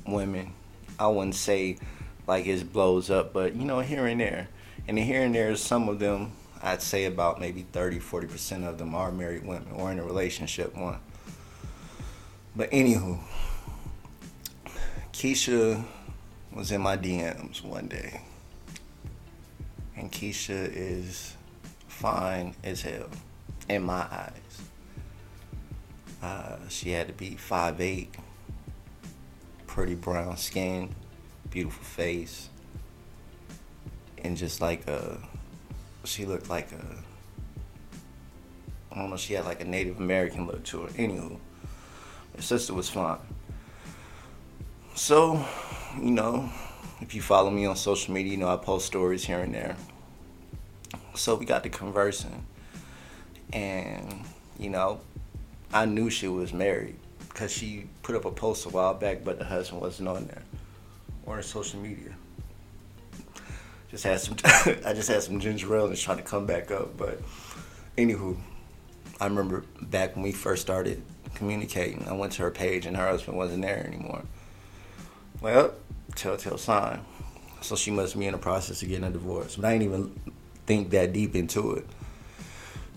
women. 0.07 0.53
I 0.97 1.07
wouldn't 1.07 1.35
say 1.35 1.77
like 2.25 2.47
it 2.47 2.71
blows 2.71 3.09
up, 3.09 3.33
but 3.33 3.53
you 3.53 3.65
know, 3.65 3.81
here 3.81 4.05
and 4.05 4.21
there. 4.21 4.47
And 4.87 4.97
here 4.97 5.23
and 5.23 5.35
there, 5.35 5.53
some 5.57 5.89
of 5.89 5.99
them, 5.99 6.31
I'd 6.63 6.81
say 6.81 7.03
about 7.03 7.41
maybe 7.41 7.63
30, 7.73 7.99
40% 7.99 8.65
of 8.65 8.77
them 8.77 8.95
are 8.95 9.11
married 9.11 9.45
women 9.45 9.73
or 9.73 9.91
in 9.91 9.99
a 9.99 10.05
relationship 10.05 10.73
one. 10.73 10.99
But 12.57 12.71
anywho, 12.71 13.19
Keisha 15.11 15.83
was 16.53 16.71
in 16.71 16.81
my 16.81 16.95
DMs 16.95 17.61
one 17.61 17.87
day. 17.87 18.21
And 19.97 20.09
Keisha 20.09 20.71
is 20.73 21.35
fine 21.87 22.55
as 22.63 22.81
hell 22.81 23.09
in 23.67 23.83
my 23.83 24.07
eyes. 24.09 24.61
Uh, 26.23 26.57
she 26.69 26.91
had 26.91 27.07
to 27.07 27.13
be 27.13 27.31
5'8, 27.31 28.07
pretty 29.67 29.95
brown 29.95 30.37
skin, 30.37 30.95
beautiful 31.49 31.83
face, 31.83 32.49
and 34.23 34.37
just 34.37 34.61
like 34.61 34.87
a, 34.87 35.19
she 36.05 36.25
looked 36.25 36.49
like 36.49 36.71
a, 36.71 36.85
I 38.93 38.99
don't 38.99 39.09
know, 39.09 39.17
she 39.17 39.33
had 39.33 39.43
like 39.43 39.59
a 39.61 39.65
Native 39.65 39.99
American 39.99 40.47
look 40.47 40.63
to 40.65 40.83
her. 40.83 40.87
Anywho, 40.93 41.37
her 42.35 42.41
sister 42.41 42.73
was 42.73 42.89
fine. 42.89 43.17
So, 44.95 45.45
you 46.01 46.11
know, 46.11 46.49
if 47.01 47.13
you 47.13 47.21
follow 47.21 47.49
me 47.49 47.65
on 47.65 47.75
social 47.75 48.13
media, 48.13 48.31
you 48.31 48.37
know 48.37 48.49
I 48.49 48.57
post 48.57 48.85
stories 48.85 49.25
here 49.25 49.39
and 49.39 49.53
there. 49.53 49.75
So 51.15 51.35
we 51.35 51.45
got 51.45 51.63
to 51.63 51.69
conversing, 51.69 52.45
and 53.53 54.23
you 54.59 54.69
know, 54.69 54.99
I 55.73 55.85
knew 55.85 56.09
she 56.09 56.27
was 56.27 56.53
married 56.53 56.95
because 57.29 57.51
she 57.51 57.87
put 58.03 58.15
up 58.15 58.25
a 58.25 58.31
post 58.31 58.65
a 58.65 58.69
while 58.69 58.93
back, 58.93 59.23
but 59.23 59.39
the 59.39 59.45
husband 59.45 59.81
wasn't 59.81 60.09
on 60.09 60.25
there 60.27 60.43
or 61.25 61.37
on 61.37 61.43
social 61.43 61.79
media. 61.79 62.13
Just 63.91 64.03
had 64.03 64.19
some, 64.19 64.35
I 64.85 64.93
just 64.93 65.07
had 65.07 65.23
some 65.23 65.39
ginger 65.39 65.73
ale 65.75 65.85
and 65.85 65.93
it's 65.93 66.01
trying 66.01 66.17
to 66.17 66.23
come 66.23 66.45
back 66.45 66.71
up. 66.71 66.97
But 66.97 67.21
anywho, 67.97 68.37
I 69.19 69.25
remember 69.25 69.63
back 69.81 70.15
when 70.15 70.23
we 70.23 70.31
first 70.31 70.61
started 70.61 71.01
communicating. 71.35 72.07
I 72.07 72.13
went 72.13 72.33
to 72.33 72.43
her 72.43 72.51
page 72.51 72.85
and 72.85 72.97
her 72.97 73.07
husband 73.07 73.37
wasn't 73.37 73.61
there 73.61 73.85
anymore. 73.85 74.23
Well, 75.41 75.73
telltale 76.15 76.57
sign. 76.57 77.01
So 77.61 77.75
she 77.75 77.91
must 77.91 78.17
be 78.17 78.25
in 78.25 78.33
the 78.33 78.37
process 78.37 78.81
of 78.81 78.89
getting 78.89 79.05
a 79.05 79.11
divorce. 79.11 79.55
But 79.55 79.65
I 79.65 79.77
didn't 79.77 79.93
even 79.93 80.33
think 80.65 80.89
that 80.91 81.13
deep 81.13 81.35
into 81.35 81.73
it. 81.73 81.85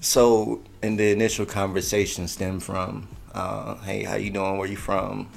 So, 0.00 0.62
in 0.80 0.96
the 0.96 1.10
initial 1.10 1.44
conversation 1.44 2.28
stemmed 2.28 2.62
from, 2.62 3.08
uh, 3.34 3.76
"Hey, 3.78 4.04
how 4.04 4.14
you 4.14 4.30
doing? 4.30 4.56
Where 4.56 4.68
you 4.68 4.76
from?" 4.76 5.28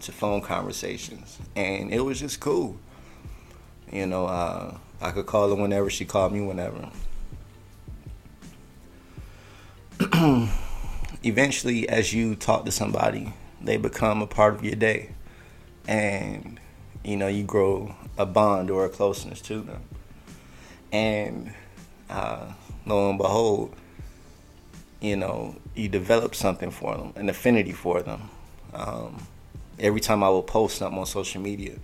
to 0.00 0.12
phone 0.12 0.40
conversations, 0.40 1.38
and 1.56 1.92
it 1.92 2.00
was 2.00 2.20
just 2.20 2.40
cool. 2.40 2.76
You 3.92 4.06
know, 4.06 4.26
uh, 4.26 4.76
I 5.00 5.10
could 5.10 5.26
call 5.26 5.48
her 5.48 5.54
whenever 5.54 5.90
she 5.90 6.04
called 6.04 6.32
me 6.32 6.40
whenever. 6.40 6.88
eventually, 11.22 11.88
as 11.88 12.12
you 12.12 12.34
talk 12.34 12.64
to 12.64 12.70
somebody, 12.70 13.32
they 13.60 13.76
become 13.76 14.22
a 14.22 14.26
part 14.26 14.54
of 14.54 14.64
your 14.64 14.76
day, 14.76 15.10
and 15.86 16.60
you 17.04 17.16
know 17.16 17.28
you 17.28 17.44
grow 17.44 17.94
a 18.16 18.26
bond 18.26 18.70
or 18.70 18.84
a 18.84 18.88
closeness 18.88 19.40
to 19.42 19.60
them. 19.60 19.82
And 20.92 21.52
uh, 22.08 22.52
lo 22.86 23.10
and 23.10 23.18
behold, 23.18 23.74
you 25.00 25.16
know 25.16 25.56
you 25.74 25.88
develop 25.88 26.34
something 26.34 26.70
for 26.70 26.96
them, 26.96 27.12
an 27.16 27.28
affinity 27.28 27.72
for 27.72 28.02
them. 28.02 28.30
Um, 28.72 29.26
every 29.78 30.00
time 30.00 30.22
I 30.22 30.30
would 30.30 30.46
post 30.46 30.78
something 30.78 30.98
on 30.98 31.06
social 31.06 31.40
media, 31.40 31.76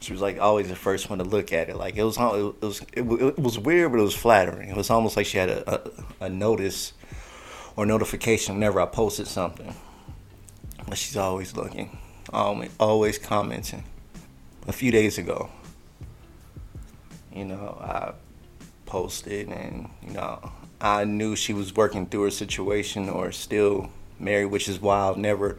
she 0.00 0.12
was 0.12 0.20
like 0.20 0.38
always 0.40 0.68
the 0.68 0.76
first 0.76 1.10
one 1.10 1.18
to 1.18 1.24
look 1.24 1.52
at 1.52 1.68
it. 1.68 1.76
Like 1.76 1.96
it 1.96 2.04
was, 2.04 2.16
it 2.18 2.62
was, 2.62 2.82
it 2.92 3.38
was, 3.38 3.58
weird, 3.58 3.92
but 3.92 3.98
it 3.98 4.02
was 4.02 4.14
flattering. 4.14 4.68
It 4.68 4.76
was 4.76 4.90
almost 4.90 5.16
like 5.16 5.26
she 5.26 5.38
had 5.38 5.48
a, 5.48 5.74
a, 5.74 6.26
a 6.26 6.28
notice 6.28 6.92
or 7.78 7.86
notification 7.86 8.56
whenever 8.56 8.80
I 8.80 8.86
posted 8.86 9.28
something. 9.28 9.72
But 10.88 10.98
she's 10.98 11.16
always 11.16 11.54
looking, 11.54 11.96
always, 12.32 13.18
commenting. 13.18 13.84
A 14.66 14.72
few 14.72 14.90
days 14.90 15.16
ago, 15.16 15.48
you 17.32 17.44
know, 17.44 17.78
I 17.80 18.14
posted 18.84 19.46
and, 19.46 19.90
you 20.02 20.10
know, 20.10 20.50
I 20.80 21.04
knew 21.04 21.36
she 21.36 21.52
was 21.52 21.72
working 21.72 22.06
through 22.06 22.24
her 22.24 22.30
situation 22.32 23.08
or 23.08 23.30
still 23.30 23.90
married, 24.18 24.46
which 24.46 24.68
is 24.68 24.80
why 24.80 25.08
I've 25.08 25.16
never 25.16 25.56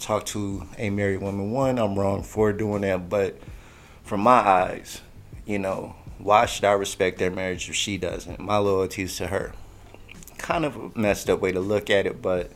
talked 0.00 0.26
to 0.28 0.66
a 0.76 0.90
married 0.90 1.20
woman. 1.20 1.52
One, 1.52 1.78
I'm 1.78 1.96
wrong 1.96 2.24
for 2.24 2.52
doing 2.52 2.80
that, 2.80 3.08
but 3.08 3.38
from 4.02 4.22
my 4.22 4.40
eyes, 4.40 5.02
you 5.46 5.60
know, 5.60 5.94
why 6.18 6.46
should 6.46 6.64
I 6.64 6.72
respect 6.72 7.20
their 7.20 7.30
marriage 7.30 7.68
if 7.68 7.76
she 7.76 7.96
doesn't? 7.96 8.40
My 8.40 8.56
loyalty 8.56 9.04
is 9.04 9.16
to 9.18 9.28
her 9.28 9.52
kind 10.44 10.66
of 10.66 10.76
a 10.76 10.98
messed 10.98 11.30
up 11.30 11.40
way 11.40 11.50
to 11.50 11.58
look 11.58 11.88
at 11.88 12.04
it, 12.04 12.20
but 12.20 12.52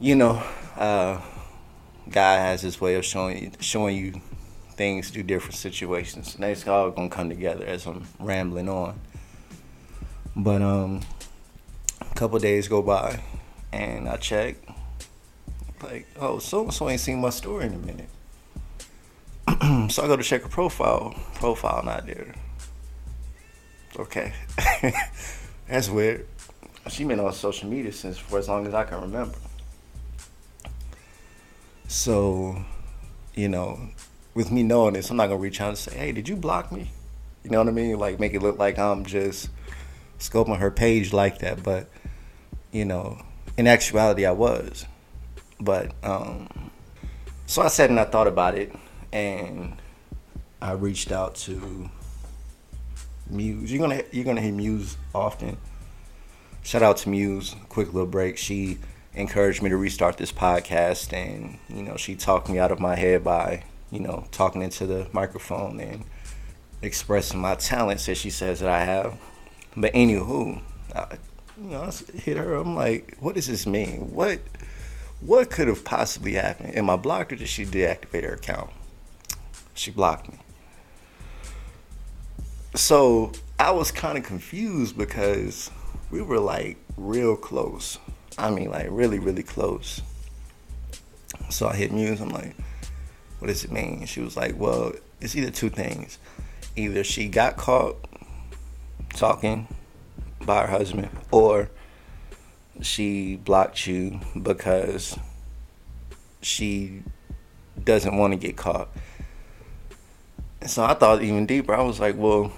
you 0.00 0.16
know, 0.16 0.42
uh, 0.76 1.20
God 2.08 2.38
has 2.38 2.62
his 2.62 2.80
way 2.80 2.94
of 2.94 3.04
showing 3.04 3.42
you, 3.42 3.50
showing 3.60 3.96
you 3.96 4.22
things 4.70 5.10
through 5.10 5.24
different 5.24 5.56
situations. 5.56 6.34
And 6.34 6.44
it's 6.44 6.66
all 6.66 6.90
gonna 6.90 7.10
come 7.10 7.28
together 7.28 7.66
as 7.66 7.86
I'm 7.86 8.06
rambling 8.18 8.70
on. 8.70 8.98
But 10.34 10.62
um, 10.62 11.02
a 12.00 12.14
couple 12.14 12.38
days 12.38 12.66
go 12.66 12.80
by, 12.80 13.22
and 13.70 14.08
I 14.08 14.16
check, 14.16 14.56
like, 15.82 16.06
oh, 16.18 16.38
so 16.38 16.62
and 16.62 16.72
so 16.72 16.88
ain't 16.88 17.00
seen 17.00 17.20
my 17.20 17.30
story 17.30 17.66
in 17.66 17.74
a 17.74 17.78
minute. 17.78 18.08
so 19.92 20.02
I 20.02 20.06
go 20.06 20.16
to 20.16 20.22
check 20.22 20.44
her 20.44 20.48
profile. 20.48 21.14
Profile 21.34 21.82
not 21.84 22.06
there. 22.06 22.34
Okay, 23.98 24.32
that's 25.68 25.90
weird 25.90 26.26
she 26.88 27.04
been 27.04 27.20
on 27.20 27.32
social 27.32 27.68
media 27.68 27.92
since 27.92 28.18
for 28.18 28.38
as 28.38 28.48
long 28.48 28.66
as 28.66 28.74
I 28.74 28.84
can 28.84 29.00
remember. 29.00 29.38
So, 31.88 32.64
you 33.34 33.48
know, 33.48 33.80
with 34.34 34.50
me 34.50 34.62
knowing 34.62 34.94
this, 34.94 35.10
I'm 35.10 35.16
not 35.16 35.28
gonna 35.28 35.40
reach 35.40 35.60
out 35.60 35.70
and 35.70 35.78
say, 35.78 35.96
"Hey, 35.96 36.12
did 36.12 36.28
you 36.28 36.36
block 36.36 36.70
me?" 36.70 36.90
You 37.44 37.50
know 37.50 37.58
what 37.58 37.68
I 37.68 37.72
mean? 37.72 37.98
Like 37.98 38.20
make 38.20 38.34
it 38.34 38.42
look 38.42 38.58
like 38.58 38.78
I'm 38.78 39.04
just 39.04 39.48
scoping 40.18 40.58
her 40.58 40.70
page 40.70 41.12
like 41.12 41.38
that. 41.38 41.62
But 41.62 41.88
you 42.72 42.84
know, 42.84 43.22
in 43.56 43.66
actuality, 43.66 44.26
I 44.26 44.32
was. 44.32 44.84
But 45.60 45.92
um, 46.02 46.70
so 47.46 47.62
I 47.62 47.68
sat 47.68 47.90
and 47.90 47.98
I 47.98 48.04
thought 48.04 48.26
about 48.26 48.54
it, 48.54 48.72
and 49.12 49.76
I 50.60 50.72
reached 50.72 51.10
out 51.10 51.34
to 51.36 51.90
Muse. 53.30 53.72
You're 53.72 53.80
gonna 53.80 54.02
you're 54.12 54.24
gonna 54.24 54.42
hear 54.42 54.52
Muse 54.52 54.96
often 55.14 55.56
shout 56.68 56.82
out 56.82 56.98
to 56.98 57.08
Muse. 57.08 57.56
Quick 57.70 57.94
little 57.94 58.06
break. 58.06 58.36
She 58.36 58.76
encouraged 59.14 59.62
me 59.62 59.70
to 59.70 59.76
restart 59.78 60.18
this 60.18 60.30
podcast, 60.30 61.14
and 61.14 61.58
you 61.68 61.82
know, 61.82 61.96
she 61.96 62.14
talked 62.14 62.50
me 62.50 62.58
out 62.58 62.70
of 62.70 62.78
my 62.78 62.94
head 62.94 63.24
by 63.24 63.64
you 63.90 64.00
know 64.00 64.26
talking 64.32 64.60
into 64.60 64.86
the 64.86 65.08
microphone 65.12 65.80
and 65.80 66.04
expressing 66.82 67.40
my 67.40 67.54
talents 67.54 68.04
that 68.04 68.16
she 68.16 68.28
says 68.28 68.60
that 68.60 68.68
I 68.68 68.84
have. 68.84 69.18
But 69.78 69.94
anywho, 69.94 70.60
I, 70.94 71.16
you 71.56 71.70
know, 71.70 71.84
I 71.84 72.18
hit 72.18 72.36
her. 72.36 72.54
I'm 72.54 72.74
like, 72.74 73.16
what 73.18 73.34
does 73.34 73.46
this 73.46 73.66
mean? 73.66 74.12
What 74.12 74.40
what 75.22 75.50
could 75.50 75.68
have 75.68 75.86
possibly 75.86 76.34
happened? 76.34 76.76
Am 76.76 76.90
I 76.90 76.96
blocked 76.96 77.32
or 77.32 77.36
did 77.36 77.48
she 77.48 77.64
deactivate 77.64 78.24
her 78.24 78.34
account? 78.34 78.70
She 79.72 79.90
blocked 79.90 80.28
me. 80.30 80.38
So 82.74 83.32
I 83.58 83.70
was 83.70 83.90
kind 83.90 84.18
of 84.18 84.24
confused 84.24 84.98
because 84.98 85.70
we 86.10 86.22
were 86.22 86.38
like 86.38 86.76
real 86.96 87.36
close. 87.36 87.98
I 88.36 88.50
mean, 88.50 88.70
like 88.70 88.86
really, 88.90 89.18
really 89.18 89.42
close. 89.42 90.00
So 91.50 91.68
I 91.68 91.76
hit 91.76 91.92
Muse. 91.92 92.20
I'm 92.20 92.28
like, 92.28 92.54
what 93.38 93.48
does 93.48 93.64
it 93.64 93.72
mean? 93.72 94.06
She 94.06 94.20
was 94.20 94.36
like, 94.36 94.58
well, 94.58 94.92
it's 95.20 95.36
either 95.36 95.50
two 95.50 95.70
things. 95.70 96.18
Either 96.76 97.04
she 97.04 97.28
got 97.28 97.56
caught 97.56 97.96
talking 99.14 99.68
by 100.44 100.62
her 100.62 100.68
husband, 100.68 101.08
or 101.30 101.70
she 102.80 103.36
blocked 103.36 103.86
you 103.86 104.20
because 104.40 105.18
she 106.40 107.02
doesn't 107.82 108.16
want 108.16 108.32
to 108.32 108.38
get 108.38 108.56
caught. 108.56 108.88
And 110.60 110.70
so 110.70 110.84
I 110.84 110.94
thought 110.94 111.22
even 111.22 111.46
deeper. 111.46 111.74
I 111.74 111.82
was 111.82 112.00
like, 112.00 112.16
well, 112.16 112.52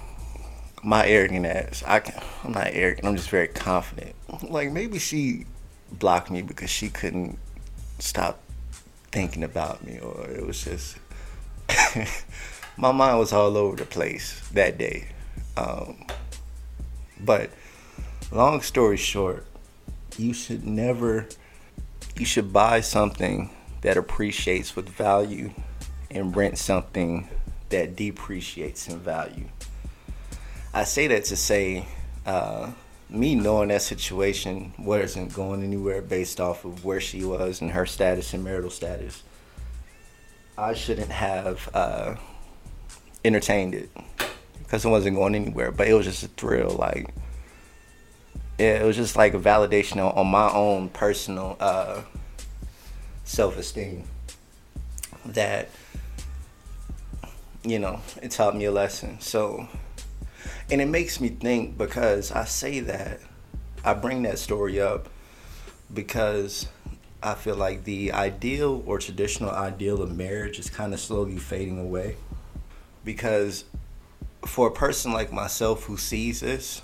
my 0.83 1.05
arrogant 1.07 1.45
ass. 1.45 1.83
I 1.85 1.99
can, 1.99 2.21
I'm 2.43 2.53
not 2.53 2.69
arrogant. 2.71 3.07
I'm 3.07 3.15
just 3.15 3.29
very 3.29 3.47
confident. 3.47 4.15
Like 4.43 4.71
maybe 4.71 4.99
she 4.99 5.45
blocked 5.91 6.31
me 6.31 6.41
because 6.41 6.69
she 6.69 6.89
couldn't 6.89 7.37
stop 7.99 8.39
thinking 9.11 9.43
about 9.43 9.85
me, 9.85 9.99
or 9.99 10.27
it 10.29 10.45
was 10.45 10.63
just 10.63 10.97
my 12.77 12.91
mind 12.91 13.19
was 13.19 13.33
all 13.33 13.57
over 13.57 13.75
the 13.75 13.85
place 13.85 14.41
that 14.53 14.77
day. 14.77 15.07
Um, 15.57 16.05
but 17.19 17.51
long 18.31 18.61
story 18.61 18.97
short, 18.97 19.45
you 20.17 20.33
should 20.33 20.65
never. 20.65 21.27
You 22.17 22.25
should 22.25 22.51
buy 22.51 22.81
something 22.81 23.49
that 23.81 23.97
appreciates 23.97 24.75
with 24.75 24.89
value 24.89 25.51
and 26.09 26.35
rent 26.35 26.57
something 26.57 27.29
that 27.69 27.95
depreciates 27.95 28.87
in 28.87 28.99
value. 28.99 29.45
I 30.73 30.85
say 30.85 31.07
that 31.07 31.25
to 31.25 31.35
say, 31.35 31.85
uh, 32.25 32.71
me 33.09 33.35
knowing 33.35 33.67
that 33.67 33.81
situation 33.81 34.73
wasn't 34.79 35.33
going 35.33 35.63
anywhere 35.63 36.01
based 36.01 36.39
off 36.39 36.63
of 36.63 36.85
where 36.85 37.01
she 37.01 37.25
was 37.25 37.59
and 37.59 37.71
her 37.71 37.85
status 37.85 38.33
and 38.33 38.43
marital 38.43 38.69
status. 38.69 39.21
I 40.57 40.73
shouldn't 40.73 41.11
have 41.11 41.69
uh, 41.73 42.15
entertained 43.25 43.75
it 43.75 43.89
because 44.59 44.85
it 44.85 44.89
wasn't 44.89 45.17
going 45.17 45.35
anywhere. 45.35 45.71
But 45.71 45.89
it 45.89 45.93
was 45.93 46.05
just 46.05 46.23
a 46.23 46.27
thrill, 46.29 46.69
like 46.69 47.13
it 48.57 48.85
was 48.85 48.95
just 48.95 49.15
like 49.15 49.33
a 49.33 49.39
validation 49.39 49.97
on, 49.97 50.17
on 50.17 50.27
my 50.27 50.49
own 50.51 50.87
personal 50.89 51.57
uh, 51.59 52.01
self-esteem 53.25 54.03
that 55.25 55.69
you 57.63 57.79
know 57.79 57.99
it 58.21 58.31
taught 58.31 58.55
me 58.55 58.65
a 58.65 58.71
lesson. 58.71 59.19
So 59.19 59.67
and 60.71 60.79
it 60.79 60.87
makes 60.87 61.19
me 61.19 61.27
think 61.27 61.77
because 61.77 62.31
I 62.31 62.45
say 62.45 62.79
that, 62.79 63.19
I 63.83 63.93
bring 63.93 64.23
that 64.23 64.39
story 64.39 64.79
up 64.79 65.09
because 65.93 66.67
I 67.21 67.35
feel 67.35 67.55
like 67.55 67.83
the 67.83 68.13
ideal 68.13 68.81
or 68.85 68.97
traditional 68.97 69.51
ideal 69.51 70.01
of 70.01 70.15
marriage 70.15 70.59
is 70.59 70.69
kind 70.69 70.93
of 70.93 71.01
slowly 71.01 71.37
fading 71.37 71.77
away. 71.77 72.15
Because 73.03 73.65
for 74.45 74.69
a 74.69 74.71
person 74.71 75.11
like 75.11 75.33
myself 75.33 75.83
who 75.83 75.97
sees 75.97 76.39
this, 76.39 76.81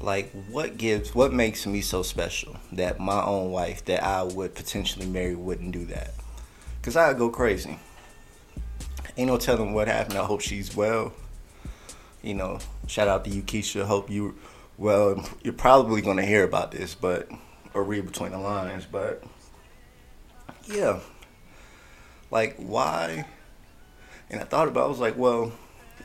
like 0.00 0.30
what 0.48 0.78
gives 0.78 1.14
what 1.14 1.32
makes 1.32 1.66
me 1.66 1.82
so 1.82 2.02
special 2.02 2.56
that 2.72 2.98
my 2.98 3.22
own 3.22 3.50
wife 3.50 3.84
that 3.86 4.02
I 4.02 4.22
would 4.22 4.54
potentially 4.54 5.06
marry 5.06 5.34
wouldn't 5.34 5.72
do 5.72 5.84
that? 5.86 6.14
Cause 6.80 6.96
I'd 6.96 7.18
go 7.18 7.28
crazy. 7.28 7.78
Ain't 9.18 9.28
no 9.28 9.36
telling 9.36 9.74
what 9.74 9.88
happened. 9.88 10.18
I 10.18 10.24
hope 10.24 10.40
she's 10.40 10.74
well 10.74 11.12
you 12.26 12.34
know, 12.34 12.58
shout 12.88 13.08
out 13.08 13.24
to 13.24 13.30
you, 13.30 13.42
Keisha. 13.42 13.84
Hope 13.84 14.10
you, 14.10 14.34
well, 14.76 15.24
you're 15.42 15.54
probably 15.54 16.02
going 16.02 16.16
to 16.16 16.26
hear 16.26 16.42
about 16.42 16.72
this, 16.72 16.94
but, 16.94 17.30
or 17.72 17.84
read 17.84 18.04
between 18.04 18.32
the 18.32 18.38
lines, 18.38 18.84
but, 18.84 19.22
yeah. 20.64 20.98
Like, 22.30 22.56
why? 22.56 23.26
And 24.28 24.40
I 24.40 24.44
thought 24.44 24.66
about, 24.66 24.86
I 24.86 24.88
was 24.88 24.98
like, 24.98 25.16
well, 25.16 25.52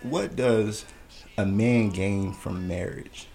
what 0.04 0.36
does 0.36 0.86
a 1.38 1.46
man 1.46 1.90
gain 1.90 2.34
from 2.34 2.68
marriage? 2.68 3.28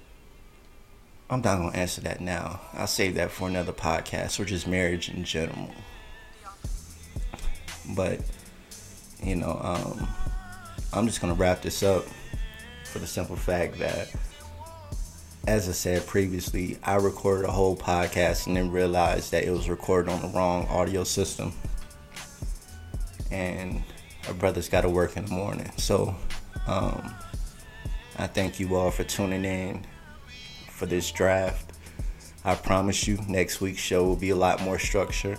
I'm 1.28 1.42
not 1.42 1.58
going 1.58 1.72
to 1.72 1.78
answer 1.78 2.00
that 2.02 2.20
now. 2.20 2.60
I'll 2.72 2.86
save 2.86 3.16
that 3.16 3.32
for 3.32 3.48
another 3.48 3.72
podcast 3.72 4.38
or 4.38 4.44
just 4.44 4.68
marriage 4.68 5.08
in 5.08 5.24
general. 5.24 5.72
But, 7.96 8.20
you 9.20 9.34
know, 9.34 9.58
um, 9.60 10.08
I'm 10.92 11.08
just 11.08 11.20
going 11.20 11.34
to 11.34 11.40
wrap 11.40 11.62
this 11.62 11.82
up 11.82 12.04
for 12.96 13.00
the 13.00 13.06
simple 13.06 13.36
fact 13.36 13.78
that, 13.78 14.10
as 15.46 15.68
I 15.68 15.72
said 15.72 16.06
previously, 16.06 16.78
I 16.82 16.94
recorded 16.94 17.46
a 17.46 17.52
whole 17.52 17.76
podcast 17.76 18.46
and 18.46 18.56
then 18.56 18.70
realized 18.70 19.32
that 19.32 19.44
it 19.44 19.50
was 19.50 19.68
recorded 19.68 20.10
on 20.10 20.22
the 20.22 20.28
wrong 20.28 20.66
audio 20.68 21.04
system. 21.04 21.52
And 23.30 23.82
our 24.28 24.32
brother's 24.32 24.70
got 24.70 24.80
to 24.80 24.88
work 24.88 25.18
in 25.18 25.26
the 25.26 25.30
morning. 25.30 25.70
So, 25.76 26.16
um, 26.66 27.14
I 28.16 28.28
thank 28.28 28.58
you 28.58 28.74
all 28.74 28.90
for 28.90 29.04
tuning 29.04 29.44
in 29.44 29.84
for 30.70 30.86
this 30.86 31.10
draft. 31.12 31.72
I 32.46 32.54
promise 32.54 33.06
you, 33.06 33.18
next 33.28 33.60
week's 33.60 33.80
show 33.80 34.04
will 34.04 34.16
be 34.16 34.30
a 34.30 34.36
lot 34.36 34.62
more 34.62 34.78
structured. 34.78 35.38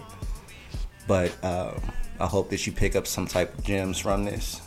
But 1.07 1.31
um, 1.43 1.81
I 2.19 2.27
hope 2.27 2.51
that 2.51 2.67
you 2.67 2.71
pick 2.71 2.95
up 2.95 3.07
some 3.07 3.25
type 3.25 3.57
of 3.57 3.63
gems 3.63 3.97
from 3.97 4.25
this. 4.25 4.61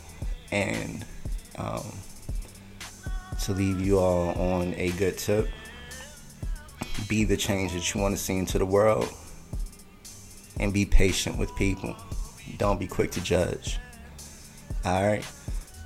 And 0.51 1.05
um, 1.57 1.85
to 3.45 3.53
leave 3.53 3.81
you 3.81 3.99
all 3.99 4.29
on 4.39 4.73
a 4.75 4.91
good 4.91 5.17
tip. 5.17 5.49
Be 7.07 7.23
the 7.23 7.37
change 7.37 7.73
that 7.73 7.93
you 7.93 8.01
want 8.01 8.15
to 8.15 8.21
see 8.21 8.37
into 8.37 8.57
the 8.57 8.65
world 8.65 9.11
and 10.59 10.73
be 10.73 10.85
patient 10.85 11.37
with 11.37 11.55
people. 11.55 11.95
Don't 12.57 12.79
be 12.79 12.87
quick 12.87 13.11
to 13.11 13.21
judge. 13.21 13.79
All 14.85 15.05
right. 15.05 15.25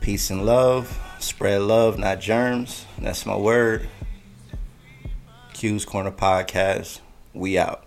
Peace 0.02 0.30
and 0.30 0.46
love. 0.46 1.00
Spread 1.20 1.62
love, 1.62 1.98
not 1.98 2.20
germs. 2.20 2.86
That's 3.00 3.26
my 3.26 3.36
word. 3.36 3.89
Q's 5.54 5.86
Corner 5.86 6.12
Podcast. 6.12 7.00
We 7.34 7.58
out. 7.58 7.86